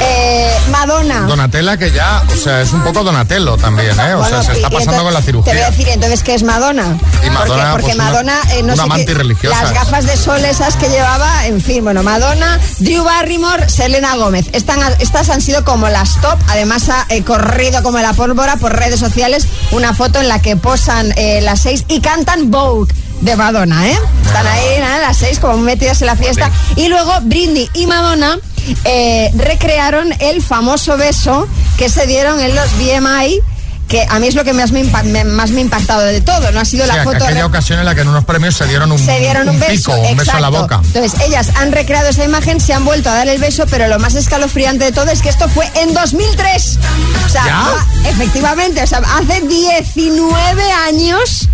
eh, 0.00 0.50
Madonna. 0.70 1.20
Donatella 1.22 1.76
que 1.78 1.90
ya, 1.90 2.22
o 2.30 2.36
sea, 2.36 2.60
es 2.60 2.72
un 2.72 2.82
poco 2.82 3.02
Donatello 3.02 3.56
también, 3.56 3.98
¿eh? 3.98 4.14
O 4.14 4.18
Bueno, 4.18 4.42
sea, 4.42 4.42
se 4.42 4.52
está 4.52 4.68
pasando 4.68 4.92
entonces- 5.00 5.02
con 5.04 5.14
la 5.14 5.20
Te 5.20 5.32
voy 5.32 5.40
a 5.40 5.44
cirugía. 5.44 5.70
decir, 5.70 5.88
entonces, 5.88 6.22
¿qué 6.22 6.34
es 6.34 6.42
Madonna? 6.42 6.98
Y 7.24 7.30
Madonna, 7.30 7.72
porque 7.72 7.72
porque 7.72 7.82
pues, 7.86 7.94
una- 7.94 8.04
Madonna, 8.04 8.40
eh, 8.52 8.58
no 8.58 8.64
una 8.64 8.76
sé 8.76 8.82
amante 8.82 9.06
qué- 9.06 9.14
religiosa. 9.14 9.62
Las 9.62 9.72
gafas 9.72 10.04
de 10.06 10.16
sol 10.16 10.44
esas 10.44 10.76
que 10.76 10.88
llevaba, 10.88 11.46
en 11.46 11.60
fin, 11.60 11.82
bueno, 11.84 12.02
Madonna, 12.02 12.58
Drew 12.78 13.04
Barrymore, 13.04 13.68
Selena 13.70 14.16
Gómez. 14.16 14.46
Están, 14.52 14.80
estas 14.98 15.30
han 15.30 15.40
sido 15.40 15.64
como 15.64 15.88
las 15.88 16.20
top. 16.20 16.38
Además, 16.48 16.88
ha 16.90 17.06
eh, 17.08 17.22
corrido 17.22 17.82
como 17.82 17.98
la 18.00 18.12
pólvora 18.12 18.56
por 18.56 18.72
redes 18.76 19.00
sociales 19.00 19.46
una 19.70 19.94
foto 19.94 20.20
en 20.20 20.28
la 20.28 20.40
que 20.40 20.56
posan 20.56 21.12
eh, 21.16 21.40
las 21.42 21.60
seis 21.60 21.84
y 21.88 22.00
cantan 22.00 22.50
Vogue 22.50 22.92
de 23.22 23.36
Madonna, 23.36 23.88
¿eh? 23.88 23.98
Están 24.26 24.46
ahí, 24.46 24.78
nada, 24.80 24.98
las 24.98 25.16
seis 25.16 25.38
como 25.38 25.56
metidas 25.58 26.00
en 26.02 26.06
la 26.08 26.16
fiesta. 26.16 26.50
Y 26.76 26.88
luego 26.88 27.12
Britney 27.22 27.68
y 27.74 27.86
Madonna 27.86 28.38
eh, 28.84 29.30
recrearon 29.36 30.12
el 30.20 30.42
famoso 30.42 30.96
beso 30.96 31.48
que 31.78 31.88
se 31.88 32.06
dieron 32.06 32.40
en 32.40 32.54
los 32.54 32.66
BMI 32.78 33.40
que 33.88 34.06
a 34.08 34.18
mí 34.20 34.26
es 34.26 34.34
lo 34.34 34.42
que 34.42 34.54
más 34.54 34.72
me, 34.72 34.82
me- 34.84 35.24
más 35.24 35.50
me 35.50 35.58
ha 35.58 35.60
impactado 35.60 36.00
de 36.00 36.22
todo, 36.22 36.50
no 36.52 36.60
ha 36.60 36.64
sido 36.64 36.86
Sí, 36.86 36.92
la 36.96 37.04
foto... 37.04 37.22
aquella 37.24 37.44
ocasión 37.44 37.78
en 37.78 37.84
la 37.84 37.94
que 37.94 38.00
en 38.00 38.08
unos 38.08 38.24
premios 38.24 38.56
se 38.56 38.64
dieron 38.66 38.90
un, 38.90 38.98
se 38.98 39.18
dieron 39.18 39.46
un, 39.46 39.60
beso, 39.60 39.90
pico, 39.92 40.08
un 40.08 40.16
beso 40.16 40.32
a 40.34 40.40
la 40.40 40.48
boca. 40.48 40.80
Entonces, 40.82 41.20
ellas 41.20 41.48
han 41.56 41.72
recreado 41.72 42.08
esa 42.08 42.24
imagen, 42.24 42.58
se 42.58 42.72
han 42.72 42.86
vuelto 42.86 43.10
a 43.10 43.14
dar 43.14 43.28
el 43.28 43.38
beso, 43.38 43.66
pero 43.68 43.88
lo 43.88 43.98
más 43.98 44.14
escalofriante 44.14 44.86
de 44.86 44.92
todo 44.92 45.10
es 45.10 45.20
que 45.20 45.28
esto 45.28 45.46
fue 45.50 45.70
en 45.74 45.92
2003. 45.92 46.78
O 47.26 47.28
sea, 47.28 47.44
¿Ya? 47.44 48.08
efectivamente, 48.08 48.82
o 48.82 48.86
sea, 48.86 49.02
hace 49.20 49.42
19 49.42 50.72
años. 50.88 51.48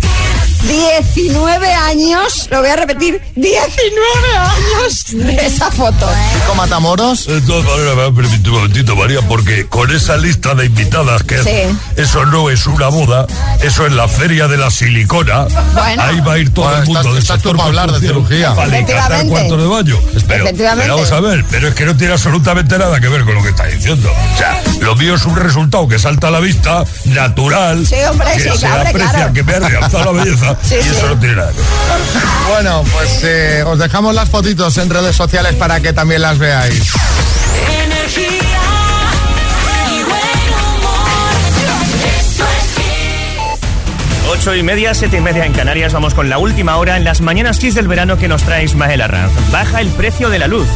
19 0.63 1.73
años, 1.73 2.47
lo 2.51 2.59
voy 2.59 2.69
a 2.69 2.75
repetir, 2.75 3.21
19 3.35 4.37
años 4.37 5.05
de 5.07 5.45
esa 5.45 5.71
foto. 5.71 6.09
Pico 6.33 6.55
Matamoros. 6.55 7.25
De 7.27 7.41
todas 7.41 7.65
maneras, 7.65 7.95
me 7.95 8.11
permitido 8.21 8.51
un 8.53 8.57
momentito, 8.61 8.95
María, 8.95 9.21
porque 9.27 9.67
con 9.67 9.89
esa 9.95 10.17
lista 10.17 10.55
de 10.55 10.65
invitadas, 10.65 11.23
que 11.23 11.41
Sí. 11.43 11.77
eso 11.95 12.25
no 12.25 12.49
es 12.49 12.67
una 12.67 12.87
boda, 12.89 13.25
eso 13.61 13.85
es 13.85 13.93
la 13.93 14.07
feria 14.07 14.47
de 14.47 14.57
la 14.57 14.69
silicona. 14.69 15.45
Bueno. 15.73 16.03
Ahí 16.03 16.19
va 16.21 16.33
a 16.33 16.37
ir 16.39 16.53
todo 16.53 16.65
Bueno, 16.65 16.79
el 16.81 16.85
mundo 16.85 16.99
estás- 16.99 17.13
del 17.13 17.21
estás 17.23 17.41
tú 17.41 17.51
para 17.51 17.63
hablar 17.65 17.91
de 17.91 17.99
cirugía. 18.07 18.53
Efectivamente. 18.57 19.29
cuartos 19.29 19.57
de 19.61 19.67
baño. 19.67 19.97
Pero, 20.27 20.45
pero 20.55 20.95
vamos 20.95 21.11
a 21.11 21.19
ver, 21.19 21.45
pero 21.49 21.67
es 21.69 21.73
que 21.75 21.85
no 21.85 21.95
tiene 21.95 22.13
absolutamente 22.13 22.77
nada 22.77 22.99
que 22.99 23.07
ver 23.07 23.23
con 23.23 23.35
lo 23.35 23.41
que 23.43 23.49
está 23.49 23.65
diciendo. 23.65 24.09
O 24.33 24.37
sea, 24.37 24.61
lo 24.81 24.95
mío 24.95 25.15
es 25.15 25.25
un 25.25 25.35
resultado 25.35 25.87
que 25.87 25.97
salta 25.99 26.27
a 26.27 26.31
la 26.31 26.39
vista, 26.39 26.83
natural, 27.05 27.85
Sí, 27.87 27.95
hombre, 28.09 28.27
que 28.33 28.39
sí, 28.51 28.57
se 28.57 28.65
hombre, 28.67 28.89
aprecia, 28.89 29.09
claro. 29.11 29.33
que 29.33 29.43
me 29.43 29.53
ha 29.53 29.59
realzado 29.59 30.13
la 30.13 30.23
belleza, 30.23 30.48
Sí, 30.61 30.75
y 30.75 30.83
sí. 30.83 30.89
eso 30.89 31.07
no 31.07 31.19
tiene 31.19 31.35
nada 31.35 31.51
que 31.51 31.57
ver. 31.57 31.67
Bueno, 32.49 32.83
pues 32.91 33.23
eh, 33.23 33.63
os 33.65 33.79
dejamos 33.79 34.15
las 34.15 34.29
fotitos 34.29 34.77
en 34.77 34.89
redes 34.89 35.15
sociales 35.15 35.55
para 35.55 35.79
que 35.79 35.93
también 35.93 36.21
las 36.21 36.37
veáis. 36.37 36.91
Energía 37.83 38.59
y 39.87 40.03
buen 40.03 40.49
humor. 40.75 41.39
Esto 42.19 42.43
es 42.43 42.67
Kiss. 42.75 44.29
Ocho 44.31 44.55
y 44.55 44.63
media, 44.63 44.93
siete 44.93 45.17
y 45.17 45.21
media 45.21 45.45
en 45.45 45.53
Canarias. 45.53 45.93
Vamos 45.93 46.13
con 46.13 46.29
la 46.29 46.37
última 46.37 46.77
hora 46.77 46.97
en 46.97 47.03
las 47.03 47.21
mañanas 47.21 47.59
Kiss 47.59 47.75
del 47.75 47.87
verano 47.87 48.17
que 48.17 48.27
nos 48.27 48.43
trae 48.43 48.63
Ismael 48.63 49.01
Arranz. 49.01 49.31
Baja 49.51 49.81
el 49.81 49.89
precio 49.89 50.29
de 50.29 50.39
la 50.39 50.47
luz. 50.47 50.67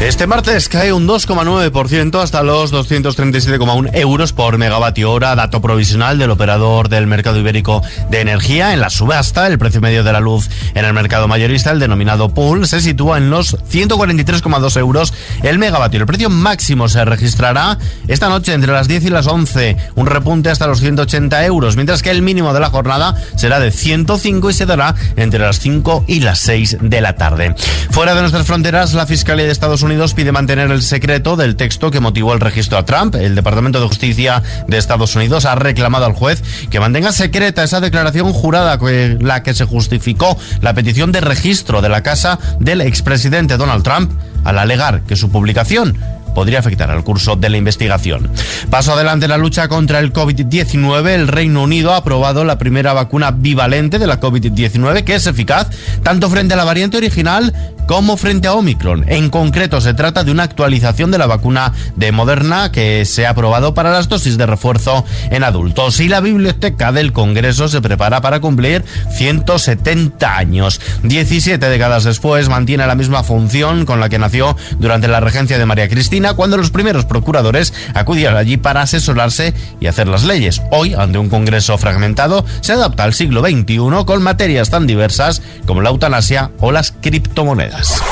Este 0.00 0.28
martes 0.28 0.68
cae 0.68 0.92
un 0.92 1.08
2,9% 1.08 2.22
hasta 2.22 2.44
los 2.44 2.72
237,1 2.72 3.90
euros 3.94 4.32
por 4.32 4.56
megavatio 4.56 5.10
hora, 5.10 5.34
dato 5.34 5.60
provisional 5.60 6.18
del 6.18 6.30
operador 6.30 6.88
del 6.88 7.08
mercado 7.08 7.40
ibérico 7.40 7.82
de 8.08 8.20
energía. 8.20 8.72
En 8.72 8.78
la 8.78 8.90
subasta, 8.90 9.48
el 9.48 9.58
precio 9.58 9.80
medio 9.80 10.04
de 10.04 10.12
la 10.12 10.20
luz 10.20 10.50
en 10.76 10.84
el 10.84 10.94
mercado 10.94 11.26
mayorista, 11.26 11.72
el 11.72 11.80
denominado 11.80 12.32
pool, 12.32 12.68
se 12.68 12.80
sitúa 12.80 13.18
en 13.18 13.28
los 13.28 13.56
143,2 13.72 14.78
euros 14.78 15.12
el 15.42 15.58
megavatio. 15.58 15.98
El 15.98 16.06
precio 16.06 16.30
máximo 16.30 16.88
se 16.88 17.04
registrará 17.04 17.76
esta 18.06 18.28
noche 18.28 18.52
entre 18.52 18.72
las 18.72 18.86
10 18.86 19.06
y 19.06 19.10
las 19.10 19.26
11, 19.26 19.76
un 19.96 20.06
repunte 20.06 20.48
hasta 20.48 20.68
los 20.68 20.78
180 20.78 21.44
euros, 21.44 21.74
mientras 21.74 22.04
que 22.04 22.10
el 22.10 22.22
mínimo 22.22 22.54
de 22.54 22.60
la 22.60 22.70
jornada 22.70 23.16
será 23.34 23.58
de 23.58 23.72
105 23.72 24.48
y 24.48 24.54
se 24.54 24.64
dará 24.64 24.94
entre 25.16 25.40
las 25.40 25.58
5 25.58 26.04
y 26.06 26.20
las 26.20 26.38
6 26.38 26.76
de 26.82 27.00
la 27.00 27.16
tarde. 27.16 27.56
Fuera 27.90 28.14
de 28.14 28.20
nuestras 28.20 28.46
fronteras, 28.46 28.94
la 28.94 29.04
Fiscalía 29.04 29.44
de 29.44 29.50
Estados 29.50 29.82
Unidos 29.82 29.87
pide 30.14 30.32
mantener 30.32 30.70
el 30.70 30.82
secreto 30.82 31.34
del 31.34 31.56
texto 31.56 31.90
que 31.90 31.98
motivó 31.98 32.34
el 32.34 32.40
registro 32.40 32.76
a 32.76 32.84
Trump. 32.84 33.14
El 33.14 33.34
Departamento 33.34 33.80
de 33.80 33.86
Justicia 33.86 34.42
de 34.66 34.76
Estados 34.76 35.16
Unidos 35.16 35.46
ha 35.46 35.54
reclamado 35.54 36.04
al 36.04 36.12
juez 36.12 36.42
que 36.68 36.78
mantenga 36.78 37.10
secreta 37.10 37.64
esa 37.64 37.80
declaración 37.80 38.34
jurada 38.34 38.78
que 38.78 39.16
la 39.18 39.42
que 39.42 39.54
se 39.54 39.64
justificó 39.64 40.36
la 40.60 40.74
petición 40.74 41.10
de 41.10 41.22
registro 41.22 41.80
de 41.80 41.88
la 41.88 42.02
casa 42.02 42.38
del 42.60 42.82
expresidente 42.82 43.56
Donald 43.56 43.82
Trump 43.82 44.12
al 44.44 44.58
alegar 44.58 45.04
que 45.04 45.16
su 45.16 45.30
publicación 45.30 45.96
podría 46.34 46.58
afectar 46.58 46.90
al 46.90 47.02
curso 47.02 47.36
de 47.36 47.48
la 47.48 47.56
investigación. 47.56 48.30
Paso 48.68 48.92
adelante 48.92 49.26
la 49.26 49.38
lucha 49.38 49.68
contra 49.68 50.00
el 50.00 50.12
COVID-19. 50.12 51.08
El 51.08 51.28
Reino 51.28 51.62
Unido 51.62 51.94
ha 51.94 51.96
aprobado 51.96 52.44
la 52.44 52.58
primera 52.58 52.92
vacuna 52.92 53.30
bivalente 53.30 53.98
de 53.98 54.06
la 54.06 54.20
COVID-19 54.20 55.02
que 55.04 55.14
es 55.14 55.26
eficaz 55.26 55.68
tanto 56.02 56.28
frente 56.28 56.52
a 56.54 56.58
la 56.58 56.64
variante 56.64 56.98
original 56.98 57.54
como 57.88 58.18
frente 58.18 58.46
a 58.46 58.52
Omicron. 58.52 59.06
En 59.08 59.30
concreto, 59.30 59.80
se 59.80 59.94
trata 59.94 60.22
de 60.22 60.30
una 60.30 60.42
actualización 60.42 61.10
de 61.10 61.16
la 61.16 61.26
vacuna 61.26 61.72
de 61.96 62.12
Moderna 62.12 62.70
que 62.70 63.06
se 63.06 63.26
ha 63.26 63.30
aprobado 63.30 63.72
para 63.72 63.90
las 63.90 64.10
dosis 64.10 64.36
de 64.36 64.44
refuerzo 64.44 65.06
en 65.30 65.42
adultos. 65.42 65.98
Y 65.98 66.08
la 66.08 66.20
biblioteca 66.20 66.92
del 66.92 67.14
Congreso 67.14 67.66
se 67.66 67.80
prepara 67.80 68.20
para 68.20 68.40
cumplir 68.40 68.84
170 69.16 70.36
años. 70.36 70.82
17 71.02 71.66
décadas 71.66 72.04
después 72.04 72.50
mantiene 72.50 72.86
la 72.86 72.94
misma 72.94 73.24
función 73.24 73.86
con 73.86 74.00
la 74.00 74.10
que 74.10 74.18
nació 74.18 74.54
durante 74.78 75.08
la 75.08 75.20
regencia 75.20 75.56
de 75.56 75.64
María 75.64 75.88
Cristina, 75.88 76.34
cuando 76.34 76.58
los 76.58 76.70
primeros 76.70 77.06
procuradores 77.06 77.72
acudían 77.94 78.36
allí 78.36 78.58
para 78.58 78.82
asesorarse 78.82 79.54
y 79.80 79.86
hacer 79.86 80.08
las 80.08 80.24
leyes. 80.24 80.60
Hoy, 80.70 80.92
ante 80.92 81.16
un 81.16 81.30
Congreso 81.30 81.78
fragmentado, 81.78 82.44
se 82.60 82.74
adapta 82.74 83.04
al 83.04 83.14
siglo 83.14 83.40
XXI 83.40 84.04
con 84.04 84.22
materias 84.22 84.68
tan 84.68 84.86
diversas 84.86 85.40
como 85.64 85.80
la 85.80 85.88
eutanasia 85.88 86.50
o 86.60 86.70
las 86.70 86.92
criptomonedas. 86.92 87.77
Mañanas. 87.78 88.02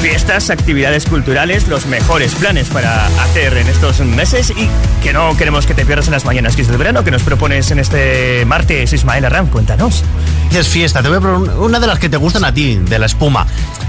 Fiestas, 0.00 0.50
actividades 0.50 1.04
culturales, 1.06 1.68
los 1.68 1.86
mejores 1.86 2.34
planes 2.34 2.68
para 2.68 3.06
hacer 3.06 3.56
en 3.56 3.66
estos 3.66 4.00
meses 4.00 4.50
y 4.56 4.68
que 5.02 5.12
no 5.12 5.36
queremos 5.36 5.66
que 5.66 5.74
te 5.74 5.84
pierdas 5.84 6.06
en 6.06 6.12
las 6.12 6.24
mañanas 6.24 6.56
Kiss 6.56 6.68
del 6.68 6.78
verano 6.78 7.04
que 7.04 7.10
nos 7.10 7.22
propones 7.22 7.70
en 7.70 7.78
este 7.78 8.44
martes, 8.46 8.92
Ismael 8.92 9.24
Arranz. 9.24 9.50
Cuéntanos. 9.50 10.02
Dices 10.48 10.68
fiesta, 10.68 11.02
te 11.02 11.08
voy 11.08 11.18
a 11.18 11.20
proponer 11.20 11.56
una 11.56 11.80
de 11.80 11.86
las 11.86 11.98
que 11.98 12.08
te 12.08 12.16
gustan 12.16 12.44
a 12.44 12.54
ti, 12.54 12.76
de 12.76 12.98
la 12.98 13.06
espuma. 13.06 13.46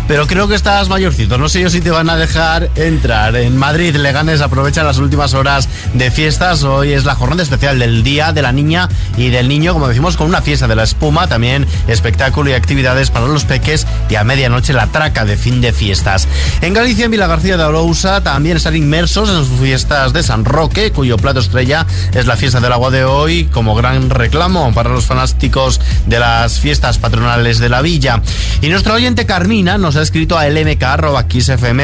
Pero 0.07 0.25
creo 0.25 0.47
que 0.47 0.55
estás 0.55 0.87
mayorcito. 0.87 1.37
No 1.37 1.49
sé 1.49 1.61
yo 1.61 1.69
si 1.69 1.81
te 1.81 1.91
van 1.91 2.09
a 2.09 2.15
dejar 2.15 2.69
entrar. 2.75 3.35
En 3.35 3.57
Madrid, 3.57 3.93
Leganes 3.93 4.39
aprovecha 4.39 4.81
las 4.83 4.99
últimas 4.99 5.33
horas 5.33 5.67
de 5.93 6.11
fiestas. 6.11 6.63
Hoy 6.63 6.93
es 6.93 7.03
la 7.03 7.15
jornada 7.15 7.43
especial 7.43 7.77
del 7.77 8.03
Día 8.03 8.31
de 8.31 8.41
la 8.41 8.53
Niña 8.53 8.87
y 9.17 9.29
del 9.29 9.49
Niño, 9.49 9.73
como 9.73 9.89
decimos, 9.89 10.15
con 10.15 10.27
una 10.27 10.41
fiesta 10.41 10.65
de 10.65 10.75
la 10.77 10.83
espuma, 10.83 11.27
también 11.27 11.67
espectáculo 11.89 12.49
y 12.49 12.53
actividades 12.53 13.11
para 13.11 13.27
los 13.27 13.43
peques 13.43 13.85
y 14.09 14.15
a 14.15 14.23
medianoche 14.23 14.71
la 14.71 14.87
traca 14.87 15.25
de 15.25 15.35
fin 15.35 15.59
de 15.59 15.73
fiestas. 15.73 16.25
En 16.61 16.73
Galicia, 16.73 17.03
en 17.03 17.11
Vila 17.11 17.27
García 17.27 17.57
de 17.57 17.63
Arousa, 17.63 18.21
también 18.21 18.55
están 18.55 18.77
inmersos 18.77 19.27
en 19.29 19.45
sus 19.45 19.59
fiestas 19.59 20.13
de 20.13 20.23
San 20.23 20.45
Roque, 20.45 20.91
cuyo 20.93 21.17
plato 21.17 21.41
estrella 21.41 21.85
es 22.13 22.25
la 22.27 22.37
fiesta 22.37 22.61
del 22.61 22.71
agua 22.71 22.91
de 22.91 23.03
hoy, 23.03 23.45
como 23.51 23.75
gran 23.75 24.09
reclamo 24.09 24.73
para 24.73 24.89
los 24.89 25.05
fanáticos 25.05 25.81
de 26.05 26.19
las 26.19 26.61
fiestas 26.61 26.97
patronales 26.97 27.59
de 27.59 27.67
la 27.67 27.81
villa. 27.81 28.21
Y 28.61 28.69
nuestro 28.69 28.93
oyente 28.93 29.25
Carmina 29.25 29.77
nos 29.77 29.96
ha 29.97 30.01
escrito 30.01 30.37
a 30.37 30.47
lmk.xfm.es 30.49 31.77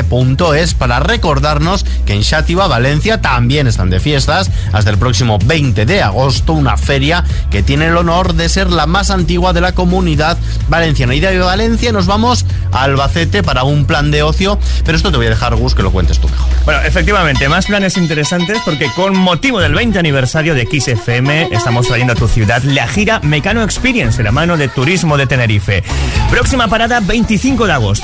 para 0.73 0.99
recordarnos 0.99 1.85
que 2.05 2.13
en 2.13 2.23
Xátiva, 2.23 2.67
Valencia, 2.67 3.21
también 3.21 3.67
están 3.67 3.89
de 3.89 3.99
fiestas 3.99 4.51
hasta 4.71 4.89
el 4.89 4.97
próximo 4.97 5.39
20 5.43 5.85
de 5.85 6.01
agosto, 6.01 6.53
una 6.53 6.77
feria 6.77 7.23
que 7.49 7.63
tiene 7.63 7.87
el 7.87 7.97
honor 7.97 8.33
de 8.33 8.49
ser 8.49 8.69
la 8.69 8.85
más 8.85 9.09
antigua 9.09 9.53
de 9.53 9.61
la 9.61 9.73
comunidad 9.73 10.37
valenciana. 10.69 11.15
Y 11.15 11.19
de 11.19 11.39
Valencia 11.39 11.91
nos 11.91 12.05
vamos 12.05 12.45
a 12.71 12.83
Albacete 12.83 13.43
para 13.43 13.63
un 13.63 13.85
plan 13.85 14.11
de 14.11 14.23
ocio, 14.23 14.59
pero 14.85 14.97
esto 14.97 15.11
te 15.11 15.17
voy 15.17 15.27
a 15.27 15.31
dejar, 15.31 15.55
Gus, 15.55 15.75
que 15.75 15.83
lo 15.83 15.91
cuentes 15.91 16.19
tú 16.19 16.29
mejor. 16.29 16.47
Bueno, 16.65 16.81
efectivamente, 16.81 17.49
más 17.49 17.65
planes 17.65 17.97
interesantes 17.97 18.59
porque 18.65 18.89
con 18.95 19.15
motivo 19.17 19.59
del 19.59 19.73
20 19.73 19.99
aniversario 19.99 20.55
de 20.55 20.65
Kiss 20.65 20.87
FM 20.87 21.49
estamos 21.51 21.87
trayendo 21.87 22.13
a 22.13 22.15
tu 22.15 22.27
ciudad 22.27 22.61
la 22.63 22.87
gira 22.87 23.19
Mecano 23.21 23.63
Experience 23.63 24.17
de 24.17 24.23
la 24.23 24.31
mano 24.31 24.57
de 24.57 24.67
Turismo 24.67 25.17
de 25.17 25.27
Tenerife. 25.27 25.83
Próxima 26.29 26.67
parada 26.67 26.99
25 26.99 27.67
de 27.67 27.73
agosto. 27.73 28.02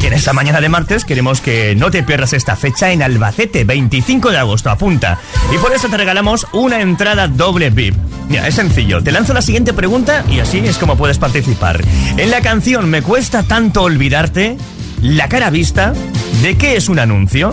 Y 0.00 0.06
en 0.06 0.12
esta 0.12 0.34
mañana 0.34 0.60
de 0.60 0.68
martes 0.68 1.06
queremos 1.06 1.40
que 1.40 1.74
no 1.74 1.90
te 1.90 2.02
pierdas 2.02 2.34
esta 2.34 2.54
fecha 2.54 2.92
en 2.92 3.02
Albacete, 3.02 3.64
25 3.64 4.30
de 4.30 4.36
agosto, 4.36 4.68
apunta. 4.68 5.18
Y 5.54 5.56
por 5.56 5.72
eso 5.72 5.88
te 5.88 5.96
regalamos 5.96 6.46
una 6.52 6.82
entrada 6.82 7.28
doble 7.28 7.70
VIP. 7.70 7.94
Mira, 8.28 8.46
es 8.46 8.56
sencillo, 8.56 9.02
te 9.02 9.10
lanzo 9.10 9.32
la 9.32 9.40
siguiente 9.40 9.72
pregunta 9.72 10.22
y 10.30 10.40
así 10.40 10.58
es 10.58 10.76
como 10.76 10.98
puedes 10.98 11.18
participar. 11.18 11.80
En 12.18 12.30
la 12.30 12.42
canción 12.42 12.90
Me 12.90 13.00
cuesta 13.00 13.42
tanto 13.42 13.82
olvidarte, 13.84 14.58
la 15.00 15.28
cara 15.30 15.48
vista, 15.48 15.94
¿de 16.42 16.58
qué 16.58 16.76
es 16.76 16.90
un 16.90 16.98
anuncio? 16.98 17.50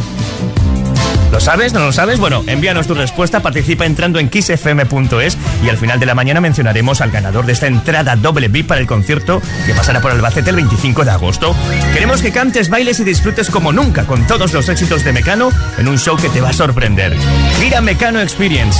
¿Lo 1.36 1.41
sabes? 1.41 1.74
¿No 1.74 1.82
lo 1.82 1.91
sabes? 1.91 2.17
Bueno, 2.17 2.45
envíanos 2.48 2.88
tu 2.88 2.93
respuesta, 2.93 3.41
participa 3.41 3.86
entrando 3.86 4.19
en 4.19 4.30
kissfm.es 4.30 5.38
y 5.62 5.67
al 5.67 5.78
final 5.78 6.00
de 6.00 6.06
la 6.06 6.15
mañana 6.15 6.39
mencionaremos 6.39 7.02
al 7.02 7.12
ganador 7.12 7.45
de 7.45 7.52
esta 7.52 7.67
entrada 7.67 8.15
doble 8.15 8.48
VIP 8.48 8.67
para 8.67 8.80
el 8.80 8.88
concierto 8.88 9.41
que 9.65 9.74
pasará 9.74 10.00
por 10.00 10.12
Albacete 10.12 10.52
el 10.52 10.56
25 10.56 11.04
de 11.04 11.12
agosto. 11.12 11.54
Queremos 11.93 12.21
que 12.21 12.32
cantes, 12.32 12.69
bailes 12.69 13.02
y 13.02 13.04
disfrutes 13.04 13.50
como 13.50 13.74
nunca 13.74 14.06
con 14.06 14.26
todos 14.28 14.54
los 14.54 14.69
éxitos 14.69 15.04
de 15.04 15.12
Mecano 15.12 15.50
en 15.78 15.89
un 15.89 16.00
show 16.00 16.15
que 16.15 16.30
te 16.30 16.39
va 16.39 16.52
a 16.52 16.54
sorprender. 16.54 17.17
Gira 17.60 17.82
Mecano 17.82 18.21
Experience. 18.21 18.80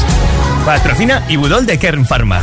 Patrocina 0.66 1.26
y 1.28 1.36
Budol 1.36 1.66
de 1.66 1.78
Kern 1.78 2.06
Pharma. 2.06 2.42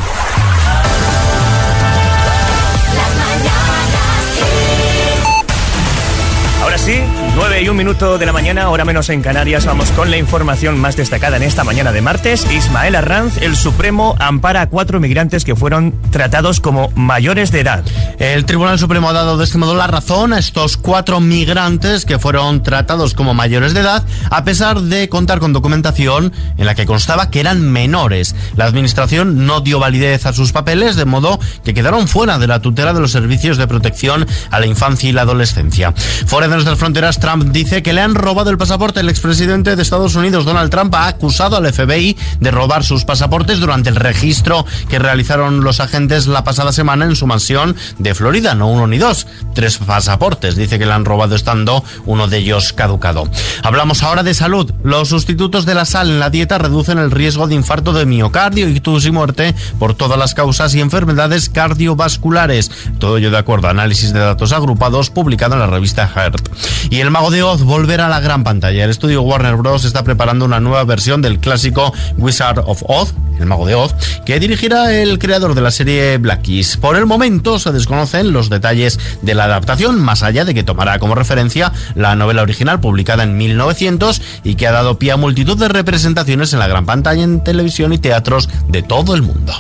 Ahora 6.63 6.77
sí, 6.77 7.01
9 7.43 7.63
y 7.63 7.69
un 7.69 7.77
minuto 7.77 8.19
de 8.19 8.27
la 8.27 8.33
mañana, 8.33 8.69
hora 8.69 8.85
menos 8.85 9.09
en 9.09 9.21
Canarias, 9.21 9.67
vamos 9.67 9.91
con 9.91 10.13
la 10.13 10.17
información 10.17 10.79
más 10.79 10.95
destacada 10.95 11.39
en 11.39 11.43
esta 11.43 11.65
mañana 11.65 11.91
de 11.91 12.01
martes. 12.01 12.49
Ismael 12.53 12.95
Arranz, 12.95 13.37
el 13.39 13.57
Supremo, 13.57 14.15
ampara 14.21 14.61
a 14.61 14.69
cuatro 14.69 15.01
migrantes 15.01 15.45
que 15.45 15.57
fueron 15.57 15.93
tratados 16.13 16.61
como 16.61 16.91
mayores 16.95 17.51
de 17.51 17.59
edad. 17.59 17.85
El 18.21 18.45
Tribunal 18.45 18.79
Supremo 18.79 19.09
ha 19.09 19.13
dado 19.13 19.39
de 19.39 19.45
este 19.45 19.59
modo 19.59 19.75
la 19.75 19.89
razón 19.89 20.33
a 20.33 20.39
estos 20.39 20.77
cuatro 20.77 21.19
migrantes 21.19 22.05
que 22.05 22.21
fueron 22.21 22.63
tratados 22.63 23.13
como 23.13 23.35
mayores 23.35 23.75
de 23.75 23.81
edad, 23.81 24.05
a 24.31 24.45
pesar 24.45 24.81
de 24.81 25.09
contar 25.09 25.41
con 25.41 25.53
documentación 25.53 26.33
en 26.57 26.65
la 26.65 26.77
que 26.77 26.87
constaba 26.87 27.29
que 27.31 27.41
eran 27.41 27.61
menores. 27.61 28.37
La 28.55 28.67
Administración 28.67 29.47
no 29.47 29.63
dio 29.63 29.81
validez 29.81 30.27
a 30.27 30.33
sus 30.33 30.53
papeles, 30.53 30.95
de 30.95 31.07
modo 31.07 31.41
que 31.65 31.75
quedaron 31.75 32.07
fuera 32.07 32.39
de 32.39 32.47
la 32.47 32.61
tutela 32.63 32.95
de 32.95 33.01
los 33.01 33.11
servicios 33.11 33.57
de 33.57 33.67
protección 33.67 34.29
a 34.53 34.61
la 34.61 34.67
infancia 34.67 35.11
y 35.11 35.13
la 35.13 35.23
adolescencia. 35.23 35.93
Fuera 36.27 36.47
de 36.47 36.55
nuestras 36.55 36.79
fronteras, 36.79 37.19
dice 37.39 37.83
que 37.83 37.93
le 37.93 38.01
han 38.01 38.15
robado 38.15 38.51
el 38.51 38.59
pasaporte. 38.59 39.01
El 39.01 39.09
expresidente 39.09 39.77
de 39.77 39.83
Estados 39.83 40.15
Unidos, 40.15 40.45
Donald 40.45 40.71
Trump, 40.71 40.95
ha 40.95 41.07
acusado 41.07 41.57
al 41.57 41.73
FBI 41.73 42.17
de 42.41 42.51
robar 42.51 42.85
sus 42.85 43.05
pasaportes 43.05 43.61
durante 43.61 43.91
el 43.91 43.97
registro 43.97 44.67
que 44.89 44.99
realizaron 44.99 45.65
los 45.65 45.81
agentes 45.81 46.27
la 46.27 46.45
pasada 46.45 46.73
semana 46.73 47.05
en 47.05 47.17
su 47.17 47.27
mansión 47.27 47.77
de 47.99 48.15
Florida. 48.15 48.55
No 48.55 48.69
uno 48.69 48.87
ni 48.87 48.99
dos, 48.99 49.27
tres 49.55 49.79
pasaportes. 49.79 50.57
Dice 50.57 50.79
que 50.79 50.87
le 50.87 50.93
han 50.93 51.05
robado 51.05 51.35
estando 51.35 51.85
uno 52.07 52.29
de 52.29 52.39
ellos 52.39 52.73
caducado. 52.73 53.29
Hablamos 53.63 54.03
ahora 54.03 54.23
de 54.23 54.35
salud. 54.35 54.73
Los 54.83 55.09
sustitutos 55.09 55.65
de 55.67 55.75
la 55.75 55.85
sal 55.85 56.11
en 56.11 56.21
la 56.21 56.31
dieta 56.31 56.59
reducen 56.59 56.99
el 56.99 57.11
riesgo 57.11 57.47
de 57.47 57.55
infarto 57.55 57.93
de 57.93 58.07
miocardio, 58.07 58.69
ictus 58.69 59.07
y 59.07 59.11
muerte 59.11 59.55
por 59.79 59.95
todas 59.95 60.19
las 60.19 60.35
causas 60.35 60.75
y 60.75 60.81
enfermedades 60.81 61.49
cardiovasculares. 61.49 62.71
Todo 62.99 63.19
ello 63.19 63.31
de 63.31 63.39
acuerdo 63.39 63.69
a 63.69 63.71
análisis 63.71 64.13
de 64.13 64.21
datos 64.21 64.53
agrupados 64.53 65.11
publicado 65.11 65.55
en 65.55 65.61
la 65.61 65.67
revista 65.67 66.09
Heart. 66.09 66.49
Y 66.91 67.01
el 67.01 67.11
mago 67.13 67.31
de 67.31 67.43
Oz 67.43 67.63
volver 67.63 68.01
a 68.01 68.09
la 68.09 68.21
gran 68.21 68.43
pantalla. 68.43 68.85
El 68.85 68.91
estudio 68.91 69.21
Warner 69.21 69.57
Bros. 69.57 69.85
está 69.85 70.03
preparando 70.03 70.47
una 70.47 70.61
nueva 70.61 70.83
versión 70.85 71.21
del 71.21 71.41
clásico 71.41 71.93
Wizard 72.17 72.61
of 72.61 72.83
Oz, 72.87 73.13
el 73.39 73.45
mago 73.45 73.67
de 73.67 73.75
Oz, 73.75 73.95
que 74.25 74.41
dirigirá 74.41 74.91
el 74.95 75.19
creador 75.19 75.55
de 75.55 75.61
la 75.61 75.71
serie 75.71 76.17
Black 76.17 76.41
Keys. 76.41 76.79
Por 76.79 76.97
el 76.97 77.05
momento 77.05 77.59
se 77.59 77.71
desconocen 77.71 78.33
los 78.33 78.49
detalles 78.49 78.99
de 79.21 79.35
la 79.35 79.45
adaptación, 79.45 80.01
más 80.01 80.23
allá 80.23 80.47
de 80.47 80.55
que 80.55 80.65
tomará 80.65 80.99
como 80.99 81.15
referencia 81.15 81.71
la 81.95 82.17
novela 82.17 82.41
original 82.41 82.81
publicada 82.81 83.25
en 83.25 83.37
1900 83.37 84.23
y 84.43 84.55
que 84.55 84.67
ha 84.67 84.73
dado 84.73 84.99
pie 84.99 85.13
a 85.13 85.19
multitud 85.19 85.59
de 85.59 85.69
representaciones 85.69 86.55
en 86.55 86.61
la 86.61 86.67
gran 86.67 86.87
pantalla, 86.87 87.23
en 87.23 87.45
televisión 87.45 87.93
y 87.93 87.99
teatros 87.99 88.49
de 88.69 88.83
todo 88.83 89.15
el 89.15 89.21
mundo. 89.21 89.53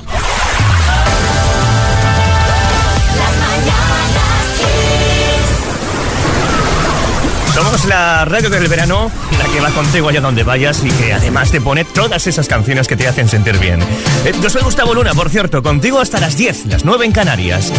Somos 7.63 7.85
la 7.85 8.25
radio 8.25 8.51
del 8.51 8.67
verano, 8.67 9.09
la 9.39 9.45
que 9.45 9.61
va 9.61 9.71
contigo 9.71 10.09
allá 10.09 10.21
donde 10.21 10.43
vayas 10.43 10.83
y 10.83 10.91
que 10.91 11.13
además 11.13 11.53
te 11.53 11.61
pone 11.61 11.85
todas 11.85 12.27
esas 12.27 12.49
canciones 12.49 12.89
que 12.89 12.97
te 12.97 13.07
hacen 13.07 13.29
sentir 13.29 13.57
bien. 13.59 13.81
Eh, 14.25 14.33
yo 14.43 14.51
soy 14.51 14.63
Gustavo 14.63 14.95
Luna, 14.95 15.15
por 15.15 15.31
cierto, 15.31 15.63
contigo 15.63 16.01
hasta 16.01 16.19
las 16.19 16.37
10, 16.37 16.67
las 16.67 16.85
9 16.85 17.05
en 17.07 17.13
Canarias. 17.13 17.73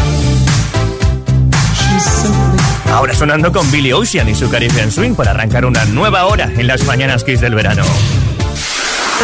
Ahora 2.93 3.13
sonando 3.13 3.52
con 3.52 3.69
Billy 3.72 3.91
Ocean 3.91 4.30
y 4.30 4.36
su 4.36 4.50
Caribbean 4.50 4.89
Swing 4.89 5.15
para 5.15 5.32
arrancar 5.32 5.65
una 5.65 5.84
nueva 5.84 6.28
hora 6.28 6.50
en 6.56 6.65
las 6.65 6.86
mañanas 6.86 7.26
Kiss 7.26 7.41
del 7.41 7.54
verano. 7.54 7.84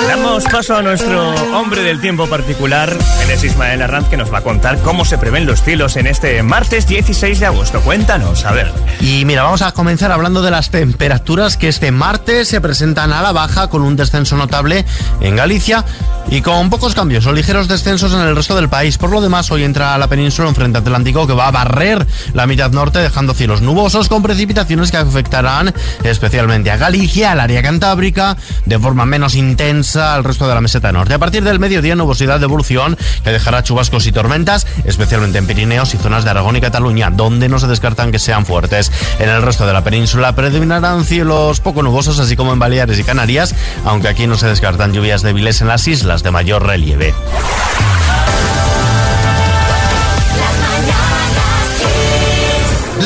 Damos 0.07 0.43
paso 0.45 0.75
a 0.75 0.81
nuestro 0.81 1.33
hombre 1.53 1.83
del 1.83 1.99
tiempo 1.99 2.27
particular, 2.27 2.89
él 3.23 3.29
es 3.29 3.43
Ismael 3.43 3.81
Arranz, 3.81 4.07
que 4.07 4.17
nos 4.17 4.33
va 4.33 4.39
a 4.39 4.41
contar 4.41 4.79
cómo 4.79 5.05
se 5.05 5.17
prevén 5.17 5.45
los 5.45 5.61
cielos 5.61 5.97
en 5.97 6.07
este 6.07 6.41
martes 6.41 6.87
16 6.87 7.39
de 7.39 7.45
agosto. 7.45 7.81
Cuéntanos, 7.81 8.45
a 8.45 8.51
ver. 8.51 8.71
Y 9.01 9.25
mira, 9.25 9.43
vamos 9.43 9.61
a 9.61 9.71
comenzar 9.71 10.11
hablando 10.11 10.41
de 10.41 10.51
las 10.51 10.71
temperaturas 10.71 11.57
que 11.57 11.67
este 11.67 11.91
martes 11.91 12.47
se 12.47 12.61
presentan 12.61 13.11
a 13.11 13.21
la 13.21 13.33
baja 13.33 13.67
con 13.67 13.81
un 13.81 13.95
descenso 13.95 14.37
notable 14.37 14.85
en 15.21 15.35
Galicia 15.35 15.85
y 16.31 16.41
con 16.41 16.69
pocos 16.69 16.95
cambios 16.95 17.25
o 17.25 17.33
ligeros 17.33 17.67
descensos 17.67 18.13
en 18.13 18.21
el 18.21 18.35
resto 18.35 18.55
del 18.55 18.69
país. 18.69 18.97
Por 18.97 19.11
lo 19.11 19.21
demás, 19.21 19.51
hoy 19.51 19.63
entra 19.63 19.93
a 19.93 19.97
la 19.97 20.07
península 20.07 20.49
un 20.49 20.55
frente 20.55 20.79
atlántico 20.79 21.27
que 21.27 21.33
va 21.33 21.47
a 21.47 21.51
barrer 21.51 22.05
la 22.33 22.47
mitad 22.47 22.71
norte 22.71 22.99
dejando 22.99 23.33
cielos 23.33 23.61
nubosos 23.61 24.07
con 24.07 24.23
precipitaciones 24.23 24.91
que 24.91 24.97
afectarán 24.97 25.73
especialmente 26.03 26.71
a 26.71 26.77
Galicia, 26.77 27.31
al 27.31 27.39
área 27.39 27.61
cantábrica, 27.61 28.37
de 28.65 28.79
forma 28.79 29.05
menos 29.05 29.35
intensa 29.35 29.78
al 29.95 30.23
resto 30.23 30.47
de 30.47 30.53
la 30.53 30.61
meseta 30.61 30.91
norte. 30.91 31.13
A 31.13 31.19
partir 31.19 31.43
del 31.43 31.59
mediodía, 31.59 31.95
nubosidad 31.95 32.39
de 32.39 32.45
evolución 32.45 32.97
que 33.23 33.31
dejará 33.31 33.63
chubascos 33.63 34.05
y 34.07 34.11
tormentas, 34.11 34.67
especialmente 34.85 35.37
en 35.37 35.47
Pirineos 35.47 35.93
y 35.93 35.97
zonas 35.97 36.23
de 36.23 36.31
Aragón 36.31 36.55
y 36.57 36.61
Cataluña, 36.61 37.09
donde 37.09 37.47
no 37.49 37.59
se 37.59 37.67
descartan 37.67 38.11
que 38.11 38.19
sean 38.19 38.45
fuertes. 38.45 38.91
En 39.19 39.29
el 39.29 39.41
resto 39.41 39.65
de 39.65 39.73
la 39.73 39.83
península 39.83 40.35
predominarán 40.35 41.05
cielos 41.05 41.59
poco 41.61 41.81
nubosos, 41.83 42.19
así 42.19 42.35
como 42.35 42.53
en 42.53 42.59
Baleares 42.59 42.99
y 42.99 43.03
Canarias, 43.03 43.55
aunque 43.85 44.09
aquí 44.09 44.27
no 44.27 44.37
se 44.37 44.47
descartan 44.47 44.93
lluvias 44.93 45.21
débiles 45.21 45.61
en 45.61 45.67
las 45.67 45.87
islas 45.87 46.23
de 46.23 46.31
mayor 46.31 46.65
relieve. 46.65 47.13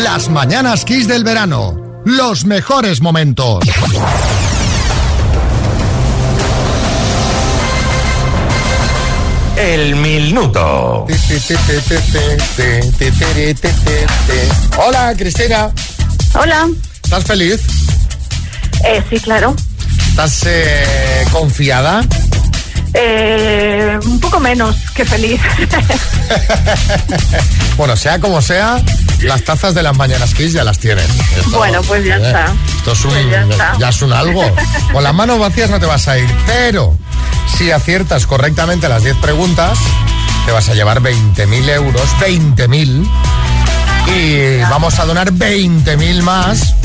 Las 0.04 0.30
mañanas 0.30 0.86
Kiss 0.86 1.08
del 1.08 1.24
verano. 1.24 2.02
Los 2.06 2.46
mejores 2.46 3.02
momentos. 3.02 3.64
El 9.64 9.96
minuto. 9.96 11.08
Hola, 14.78 15.14
Cristina. 15.18 15.72
Hola. 16.34 16.68
¿Estás 17.02 17.24
feliz? 17.24 17.62
Eh, 18.84 19.02
sí, 19.10 19.22
claro. 19.22 19.56
¿Estás 20.10 20.44
eh, 20.48 21.26
confiada? 21.32 22.06
Eh, 22.94 23.98
un 24.04 24.20
poco 24.20 24.42
menos 24.42 24.76
que 24.94 25.06
feliz. 25.06 25.40
Bueno, 27.78 27.96
sea 27.96 28.20
como 28.20 28.40
sea, 28.42 28.84
las 29.22 29.44
tazas 29.44 29.74
de 29.74 29.82
las 29.82 29.98
mañanas 29.98 30.36
Kiss 30.36 30.54
ya 30.54 30.64
las 30.64 30.78
tienes. 30.78 31.08
Esto, 31.38 31.58
Bueno, 31.58 31.82
pues 31.82 32.06
ya 32.06 32.18
eh, 32.18 32.28
está. 32.28 32.54
Esto 32.78 32.92
es 32.92 33.06
un, 33.06 33.12
Pues 33.12 33.30
ya 33.32 33.42
está. 33.44 33.78
ya 33.80 33.90
es 33.90 34.02
un 34.02 34.14
algo. 34.14 34.44
Con 34.92 35.04
las 35.04 35.14
manos 35.16 35.40
vacías 35.40 35.70
no 35.72 35.80
te 35.80 35.86
vas 35.88 36.08
a 36.08 36.20
ir, 36.20 36.30
pero 36.46 36.96
si 37.58 37.72
aciertas 37.72 38.26
correctamente 38.28 38.90
las 38.90 39.04
10 39.04 39.18
preguntas, 39.18 39.78
te 40.46 40.52
vas 40.52 40.70
a 40.70 40.74
llevar 40.74 41.02
20.000 41.02 41.70
euros, 41.70 42.02
20.000, 42.20 43.08
y 44.16 44.62
vamos 44.70 45.00
a 45.00 45.06
donar 45.06 45.32
20.000 45.32 46.22
más 46.24 46.76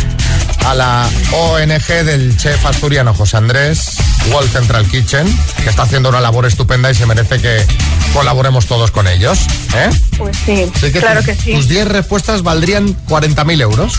a 0.67 0.75
la 0.75 1.09
ONG 1.33 1.87
del 2.05 2.37
chef 2.37 2.65
asturiano 2.67 3.15
José 3.15 3.37
Andrés, 3.39 3.97
World 4.33 4.51
Central 4.53 4.87
Kitchen, 4.87 5.27
que 5.63 5.71
está 5.71 5.83
haciendo 5.83 6.09
una 6.11 6.21
labor 6.21 6.47
estupenda 6.47 6.91
y 6.91 6.95
se 6.95 7.07
merece 7.07 7.41
que 7.41 7.65
colaboremos 8.13 8.67
todos 8.67 8.91
con 8.91 9.07
ellos. 9.09 9.39
¿eh? 9.75 9.91
Pues 10.19 10.37
sí, 10.45 10.71
Así 10.75 10.93
que 10.93 11.01
claro 11.01 11.21
tus, 11.21 11.27
que 11.27 11.35
sí. 11.37 11.53
tus 11.55 11.69
10 11.69 11.89
respuestas 11.89 12.43
valdrían 12.43 12.95
40.000 13.07 13.61
euros. 13.63 13.95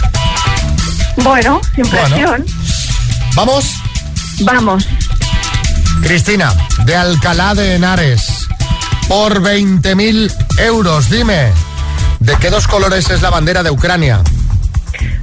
Bueno, 1.18 1.60
sin 1.76 1.90
Bueno. 1.90 2.08
presión. 2.16 2.46
Vamos, 3.36 3.66
Vamos. 4.42 4.88
Cristina, 6.02 6.54
de 6.86 6.96
Alcalá 6.96 7.54
de 7.54 7.76
Henares, 7.76 8.48
por 9.08 9.42
20.000 9.42 10.34
euros. 10.60 11.10
Dime, 11.10 11.52
¿de 12.20 12.36
qué 12.38 12.50
dos 12.50 12.68
colores 12.68 13.10
es 13.10 13.22
la 13.22 13.30
bandera 13.30 13.64
de 13.64 13.72
Ucrania? 13.72 14.22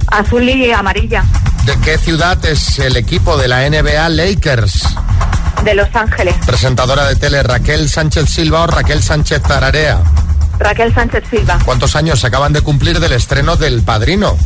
Azul 0.07 0.47
y 0.47 0.71
amarilla. 0.71 1.23
¿De 1.65 1.77
qué 1.79 1.97
ciudad 1.97 2.43
es 2.45 2.79
el 2.79 2.95
equipo 2.95 3.37
de 3.37 3.47
la 3.47 3.69
NBA 3.69 4.09
Lakers? 4.09 4.83
De 5.63 5.73
Los 5.73 5.93
Ángeles. 5.93 6.35
Presentadora 6.45 7.05
de 7.05 7.15
tele 7.15 7.43
Raquel 7.43 7.89
Sánchez 7.89 8.29
Silva 8.29 8.61
o 8.61 8.67
Raquel 8.67 9.03
Sánchez 9.03 9.41
Tararea. 9.41 9.99
Raquel 10.59 10.93
Sánchez 10.93 11.23
Silva. 11.29 11.59
¿Cuántos 11.65 11.95
años 11.95 12.19
se 12.19 12.27
acaban 12.27 12.53
de 12.53 12.61
cumplir 12.61 12.99
del 12.99 13.13
estreno 13.13 13.57
del 13.57 13.81
Padrino? 13.81 14.37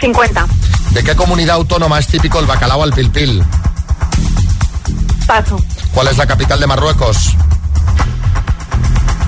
50. 0.00 0.46
¿De 0.90 1.02
qué 1.02 1.16
comunidad 1.16 1.56
autónoma 1.56 1.98
es 1.98 2.06
típico 2.06 2.38
el 2.40 2.46
bacalao 2.46 2.82
al 2.82 2.92
pilpil? 2.92 3.42
Paso. 5.28 5.62
¿Cuál 5.92 6.08
es 6.08 6.16
la 6.16 6.26
capital 6.26 6.58
de 6.58 6.66
Marruecos? 6.66 7.36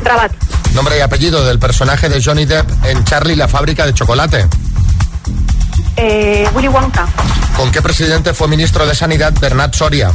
Rabat. 0.02 0.32
Nombre 0.72 0.96
y 0.96 1.00
apellido 1.02 1.44
del 1.44 1.58
personaje 1.58 2.08
de 2.08 2.24
Johnny 2.24 2.46
Depp 2.46 2.86
en 2.86 3.04
Charlie 3.04 3.36
la 3.36 3.46
fábrica 3.46 3.84
de 3.84 3.92
chocolate. 3.92 4.48
Eh, 5.96 6.48
Willy 6.54 6.68
Wonka. 6.68 7.06
¿Con 7.54 7.70
qué 7.70 7.82
presidente 7.82 8.32
fue 8.32 8.48
ministro 8.48 8.86
de 8.86 8.94
Sanidad 8.94 9.34
Bernat 9.38 9.74
Soria? 9.74 10.10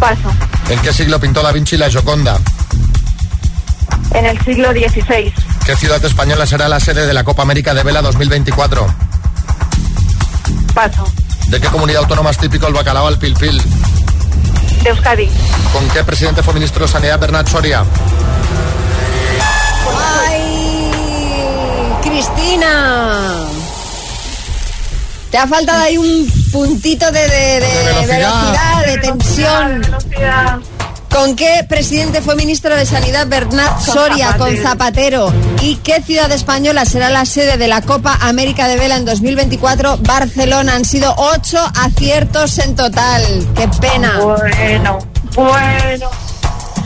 Paso. 0.00 0.28
¿En 0.70 0.80
qué 0.80 0.92
siglo 0.92 1.20
pintó 1.20 1.40
Da 1.40 1.52
Vinci 1.52 1.76
la 1.76 1.88
Gioconda? 1.88 2.36
En 4.12 4.26
el 4.26 4.40
siglo 4.40 4.72
XVI. 4.72 5.32
¿Qué 5.64 5.76
ciudad 5.76 6.04
española 6.04 6.46
será 6.46 6.68
la 6.68 6.80
sede 6.80 7.06
de 7.06 7.14
la 7.14 7.22
Copa 7.22 7.42
América 7.42 7.74
de 7.74 7.84
Vela 7.84 8.02
2024? 8.02 8.92
Paso. 10.74 11.04
¿De 11.48 11.60
qué 11.60 11.68
comunidad 11.68 12.02
autónoma 12.02 12.30
es 12.30 12.38
típico 12.38 12.66
el 12.66 12.74
bacalao 12.74 13.06
al 13.06 13.18
pilpil? 13.18 13.60
De 14.82 14.90
Euskadi. 14.90 15.28
¿Con 15.72 15.88
qué 15.88 16.04
presidente 16.04 16.42
fue 16.42 16.54
ministro 16.54 16.86
de 16.86 16.92
Sanidad 16.92 17.18
Bernat 17.18 17.48
Soria? 17.48 17.84
¡Ay! 20.28 20.90
¡Cristina! 22.02 23.46
Te 25.30 25.38
ha 25.38 25.46
faltado 25.46 25.82
ahí 25.82 25.98
un 25.98 26.30
puntito 26.52 27.10
de, 27.10 27.20
de- 27.20 27.28
de 27.60 27.84
velocidad. 27.84 28.18
velocidad, 28.18 28.86
de 28.86 28.98
tensión. 28.98 29.80
Velocidad. 29.82 30.58
¿Con 31.10 31.36
qué 31.36 31.64
presidente 31.68 32.22
fue 32.22 32.36
ministro 32.36 32.74
de 32.76 32.86
Sanidad 32.86 33.26
Bernat 33.26 33.80
Soria 33.80 34.36
con. 34.36 34.56
Zapatero? 34.56 35.32
¿Y 35.62 35.76
qué 35.76 36.02
ciudad 36.02 36.30
española 36.32 36.84
será 36.84 37.10
la 37.10 37.24
sede 37.24 37.56
de 37.56 37.68
la 37.68 37.82
Copa 37.82 38.18
América 38.20 38.68
de 38.68 38.76
Vela 38.76 38.96
en 38.96 39.04
2024? 39.04 39.98
Barcelona. 39.98 40.74
Han 40.74 40.84
sido 40.84 41.14
ocho 41.16 41.58
aciertos 41.74 42.58
en 42.58 42.76
total. 42.76 43.22
¡Qué 43.54 43.68
pena! 43.80 44.18
Bueno, 44.20 44.98
bueno. 45.34 46.10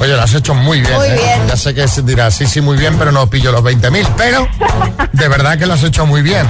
Oye, 0.02 0.16
lo 0.16 0.22
has 0.22 0.34
hecho 0.34 0.52
muy 0.52 0.80
bien. 0.80 0.94
Muy 0.94 1.06
¿eh? 1.06 1.14
bien. 1.14 1.46
Ya 1.48 1.56
sé 1.56 1.72
que 1.74 1.86
se 1.86 2.02
dirá, 2.02 2.28
sí, 2.32 2.44
sí, 2.46 2.60
muy 2.60 2.76
bien, 2.76 2.98
pero 2.98 3.12
no 3.12 3.30
pillo 3.30 3.52
los 3.52 3.62
20.000. 3.62 4.08
Pero 4.16 4.48
de 5.12 5.28
verdad 5.28 5.56
que 5.56 5.64
lo 5.64 5.74
has 5.74 5.84
hecho 5.84 6.04
muy 6.06 6.22
bien. 6.22 6.44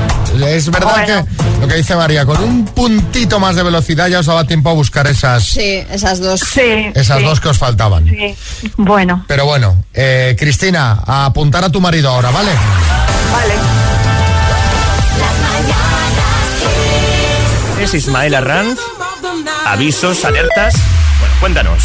Es 0.47 0.71
verdad 0.71 1.05
Bueno. 1.07 1.27
que 1.27 1.61
lo 1.61 1.69
que 1.69 1.75
dice 1.75 1.95
María, 1.95 2.25
con 2.25 2.43
un 2.43 2.65
puntito 2.65 3.38
más 3.38 3.55
de 3.55 3.62
velocidad 3.62 4.09
ya 4.09 4.21
os 4.21 4.27
daba 4.27 4.45
tiempo 4.47 4.71
a 4.71 4.73
buscar 4.73 5.07
esas, 5.07 5.45
Sí, 5.45 5.85
esas 5.91 6.21
dos. 6.21 6.41
Sí. 6.41 6.91
esas 6.95 7.19
sí, 7.19 7.25
dos 7.25 7.41
que 7.41 7.49
os 7.51 7.59
faltaban. 7.59 8.07
Sí. 8.09 8.35
Bueno, 8.79 9.25
Pero 9.29 9.45
bueno, 9.45 9.85
eh, 9.93 10.35
Cristina, 10.38 11.03
a 11.07 11.27
apuntar 11.27 11.62
a 11.62 11.69
tu 11.69 11.79
marido 11.81 12.09
ahora, 12.09 12.31
¿vale? 12.31 12.53
vale. 13.33 13.55
Es 17.83 17.93
Ismael 17.95 18.35
Arranz. 18.35 18.79
Avisos, 19.67 20.25
alertas. 20.25 20.75
Bueno, 21.21 21.35
cuéntanos. 21.41 21.83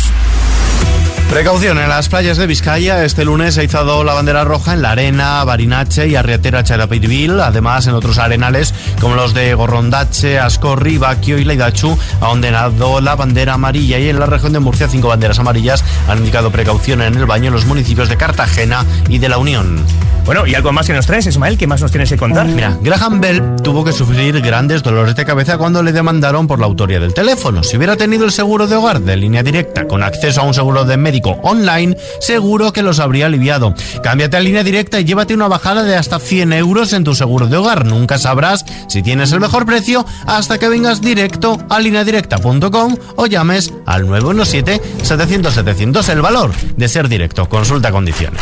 Precaución, 1.30 1.78
en 1.78 1.90
las 1.90 2.08
playas 2.08 2.38
de 2.38 2.48
Vizcaya 2.48 3.04
este 3.04 3.26
lunes 3.26 3.56
se 3.56 3.62
ha 3.62 3.63
izado 3.66 4.04
la 4.06 4.13
bandera 4.13 4.46
roja 4.46 4.74
en 4.74 4.82
la 4.82 4.92
arena, 4.92 5.44
Barinache 5.44 6.08
y 6.08 6.16
Arriatera 6.16 6.63
Charapirvil, 6.63 7.42
además 7.42 7.86
en 7.86 7.96
otros 7.96 8.18
arenales 8.18 8.74
como 9.02 9.16
los 9.16 9.34
de 9.34 9.54
Gorrondache, 9.54 10.40
Ascorri, 10.40 10.98
Baquio 10.98 11.38
y 11.38 11.44
Leidachu, 11.44 11.98
ha 12.22 12.30
ondenado 12.30 13.02
la 13.02 13.16
bandera 13.16 13.56
amarilla 13.56 14.00
y 14.00 14.08
en 14.08 14.20
la 14.20 14.26
región 14.26 14.54
de 14.54 14.60
Murcia 14.60 14.88
cinco 14.88 15.10
banderas 15.10 15.38
amarillas 15.38 15.84
han 16.08 16.20
indicado 16.20 16.50
precaución 16.50 17.02
en 17.02 17.16
el 17.16 17.26
baño 17.26 17.48
en 17.48 17.54
los 17.54 17.66
municipios 17.66 18.08
de 18.08 18.16
Cartagena 18.16 18.86
y 19.10 19.18
de 19.20 19.28
La 19.28 19.38
Unión. 19.38 19.84
Bueno, 20.26 20.46
y 20.46 20.56
algo 20.56 20.74
más 20.74 20.88
que 20.88 20.92
nos 20.92 21.06
traes, 21.06 21.26
Ismael, 21.26 21.58
¿qué 21.58 21.68
más 21.68 21.82
nos 21.82 21.90
tienes 21.90 22.10
que 22.10 22.18
contar? 22.18 22.46
Mira, 22.48 22.78
Graham 22.82 23.22
Bell 23.22 23.42
tuvo 23.63 23.86
que 23.86 23.94
sufrir 23.94 24.42
grandes 24.42 24.84
dolores 24.84 25.16
de 25.16 25.24
cabeza 25.24 25.58
cuando 25.58 25.82
le 25.82 25.94
demandaron 25.94 26.48
por 26.48 26.60
la 26.60 26.66
autoría 26.66 27.00
del 27.00 27.13
teléfono. 27.13 27.63
Si 27.63 27.78
hubiera 27.78 27.96
tenido 27.96 28.26
el 28.26 28.34
seguro 28.34 28.68
de 28.68 28.76
hogar 28.76 29.00
de 29.00 29.16
línea 29.16 29.42
directa 29.42 29.88
con 29.88 30.04
acceso 30.04 30.42
a 30.42 30.44
un 30.44 30.54
seguro 30.54 30.84
de 30.84 30.98
médico 30.98 31.17
online, 31.26 31.96
seguro 32.20 32.74
que 32.74 32.84
los 32.84 33.00
habría 33.00 33.28
aliviado. 33.28 33.74
Cámbiate 34.04 34.38
a 34.38 34.40
línea 34.40 34.64
directa 34.64 35.00
y 35.00 35.06
llévate 35.06 35.34
una 35.34 35.48
bajada 35.48 35.84
de 35.84 35.96
hasta 35.96 36.20
100 36.20 36.54
euros 36.54 36.94
en 36.94 37.04
tu 37.04 37.16
seguro 37.16 37.48
de 37.48 37.58
hogar. 37.58 37.86
Nunca 37.86 38.18
sabrás 38.18 38.66
si 38.88 39.04
tienes 39.04 39.32
el 39.32 39.40
mejor 39.40 39.66
precio 39.66 40.06
hasta 40.26 40.58
que 40.58 40.70
vengas 40.70 41.02
directo 41.02 41.58
a 41.70 41.80
lineadirecta.com 41.80 42.96
o 43.16 43.26
llames 43.26 43.74
al 43.86 44.08
917-700-700. 44.08 46.10
El 46.10 46.22
valor 46.22 46.52
de 46.76 46.88
ser 46.88 47.10
directo. 47.10 47.50
Consulta 47.50 47.92
condiciones. 47.92 48.42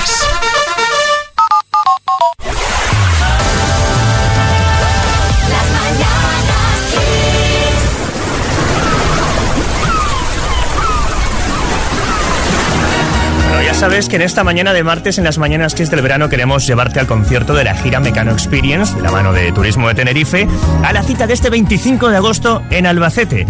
Sabes 13.75 14.07
que 14.07 14.15
en 14.15 14.21
esta 14.21 14.43
mañana 14.43 14.73
de 14.73 14.83
martes, 14.83 15.17
en 15.17 15.23
las 15.25 15.37
mañanas 15.37 15.75
que 15.75 15.83
es 15.83 15.91
del 15.91 16.01
verano, 16.01 16.29
queremos 16.29 16.65
llevarte 16.65 16.99
al 16.99 17.07
concierto 17.07 17.53
de 17.53 17.65
la 17.65 17.75
gira 17.75 17.99
Mecano 17.99 18.31
Experience, 18.31 18.95
de 18.95 19.01
la 19.01 19.11
mano 19.11 19.33
de 19.33 19.51
Turismo 19.51 19.87
de 19.87 19.95
Tenerife, 19.95 20.47
a 20.83 20.93
la 20.93 21.03
cita 21.03 21.27
de 21.27 21.33
este 21.33 21.49
25 21.49 22.09
de 22.09 22.17
agosto 22.17 22.63
en 22.69 22.85
Albacete. 22.87 23.45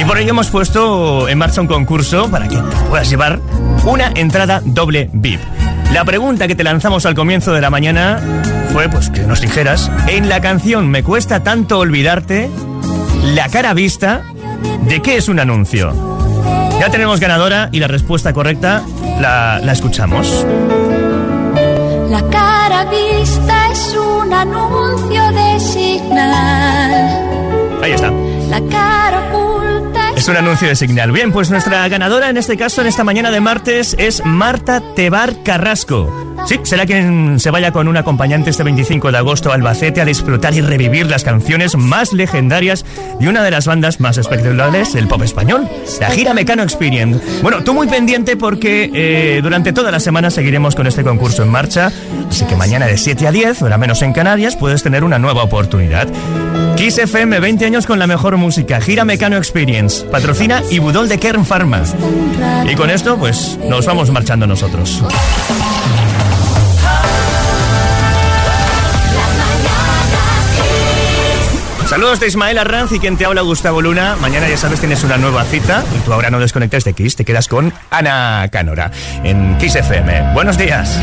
Y 0.00 0.04
por 0.04 0.18
ello 0.18 0.30
hemos 0.30 0.48
puesto 0.48 1.28
en 1.28 1.38
marcha 1.38 1.60
un 1.60 1.66
concurso 1.66 2.30
para 2.30 2.48
que 2.48 2.56
te 2.56 2.76
puedas 2.88 3.10
llevar 3.10 3.40
una 3.84 4.10
entrada 4.14 4.62
doble 4.64 5.10
VIP. 5.12 5.40
La 5.92 6.04
pregunta 6.04 6.48
que 6.48 6.54
te 6.54 6.64
lanzamos 6.64 7.04
al 7.04 7.14
comienzo 7.14 7.52
de 7.52 7.60
la 7.60 7.70
mañana 7.70 8.20
fue 8.72 8.88
pues 8.88 9.10
que 9.10 9.22
nos 9.22 9.40
dijeras, 9.40 9.90
en 10.06 10.28
la 10.28 10.40
canción 10.40 10.88
Me 10.88 11.02
cuesta 11.02 11.42
tanto 11.42 11.78
olvidarte, 11.78 12.48
la 13.34 13.48
cara 13.48 13.74
vista, 13.74 14.22
¿de 14.82 15.02
qué 15.02 15.16
es 15.16 15.28
un 15.28 15.40
anuncio? 15.40 16.17
Ya 16.78 16.90
tenemos 16.90 17.20
ganadora 17.20 17.68
y 17.72 17.80
la 17.80 17.88
respuesta 17.88 18.32
correcta 18.32 18.82
la, 19.20 19.60
la 19.62 19.72
escuchamos. 19.72 20.46
La 22.08 22.22
cara 22.30 22.84
vista 22.84 23.72
es 23.72 23.96
un 23.96 24.32
anuncio 24.32 25.32
de 25.32 25.60
signal. 25.60 27.28
Ahí 27.82 27.92
está. 27.92 28.10
La 28.48 28.60
cara 28.70 29.28
oculta 29.28 30.10
Es 30.16 30.28
un 30.28 30.36
anuncio 30.36 30.68
de 30.68 30.76
Signal. 30.76 31.12
Bien, 31.12 31.32
pues 31.32 31.50
nuestra 31.50 31.86
ganadora 31.88 32.30
en 32.30 32.36
este 32.36 32.56
caso, 32.56 32.80
en 32.80 32.86
esta 32.86 33.04
mañana 33.04 33.30
de 33.30 33.40
martes, 33.40 33.94
es 33.98 34.24
Marta 34.24 34.80
Tebar 34.94 35.42
Carrasco. 35.42 36.27
Sí, 36.46 36.58
será 36.62 36.86
quien 36.86 37.38
se 37.40 37.50
vaya 37.50 37.72
con 37.72 37.88
un 37.88 37.96
acompañante 37.96 38.50
este 38.50 38.62
25 38.62 39.12
de 39.12 39.18
agosto 39.18 39.50
a 39.50 39.54
Albacete 39.54 40.00
a 40.00 40.04
disfrutar 40.04 40.54
y 40.54 40.60
revivir 40.60 41.06
las 41.06 41.24
canciones 41.24 41.76
más 41.76 42.12
legendarias 42.12 42.84
de 43.20 43.28
una 43.28 43.42
de 43.42 43.50
las 43.50 43.66
bandas 43.66 44.00
más 44.00 44.16
espectaculares 44.16 44.92
del 44.94 45.08
pop 45.08 45.22
español, 45.22 45.68
la 46.00 46.10
gira 46.10 46.34
Mecano 46.34 46.62
Experience. 46.62 47.20
Bueno, 47.42 47.62
tú 47.64 47.74
muy 47.74 47.86
pendiente 47.86 48.36
porque 48.36 48.90
eh, 48.94 49.40
durante 49.42 49.72
toda 49.72 49.90
la 49.90 50.00
semana 50.00 50.30
seguiremos 50.30 50.74
con 50.74 50.86
este 50.86 51.04
concurso 51.04 51.42
en 51.42 51.50
marcha, 51.50 51.92
así 52.28 52.44
que 52.46 52.56
mañana 52.56 52.86
de 52.86 52.96
7 52.96 53.26
a 53.26 53.32
10, 53.32 53.62
hora 53.62 53.78
menos 53.78 54.00
en 54.02 54.12
Canarias, 54.12 54.56
puedes 54.56 54.82
tener 54.82 55.04
una 55.04 55.18
nueva 55.18 55.42
oportunidad. 55.42 56.08
Kiss 56.76 56.98
FM, 56.98 57.40
20 57.40 57.66
años 57.66 57.86
con 57.86 57.98
la 57.98 58.06
mejor 58.06 58.36
música, 58.36 58.80
gira 58.80 59.04
Mecano 59.04 59.36
Experience, 59.36 60.04
patrocina 60.06 60.62
y 60.70 60.78
Budol 60.78 61.08
de 61.08 61.18
Kern 61.18 61.44
Pharma. 61.44 61.82
Y 62.70 62.74
con 62.74 62.90
esto, 62.90 63.16
pues, 63.18 63.58
nos 63.68 63.84
vamos 63.84 64.10
marchando 64.10 64.46
nosotros. 64.46 65.02
Saludos 71.88 72.20
de 72.20 72.26
Ismael 72.26 72.58
Arranz 72.58 72.92
y 72.92 72.98
quien 72.98 73.16
te 73.16 73.24
habla 73.24 73.40
Gustavo 73.40 73.80
Luna. 73.80 74.14
Mañana 74.20 74.46
ya 74.46 74.58
sabes 74.58 74.78
tienes 74.78 75.04
una 75.04 75.16
nueva 75.16 75.42
cita 75.44 75.82
y 75.96 76.04
tú 76.04 76.12
ahora 76.12 76.28
no 76.28 76.38
desconectas 76.38 76.84
de 76.84 76.92
Kiss, 76.92 77.16
te 77.16 77.24
quedas 77.24 77.48
con 77.48 77.72
Ana 77.88 78.46
Canora 78.52 78.90
en 79.24 79.56
Kiss 79.56 79.74
FM. 79.74 80.34
Buenos 80.34 80.58
días. 80.58 81.00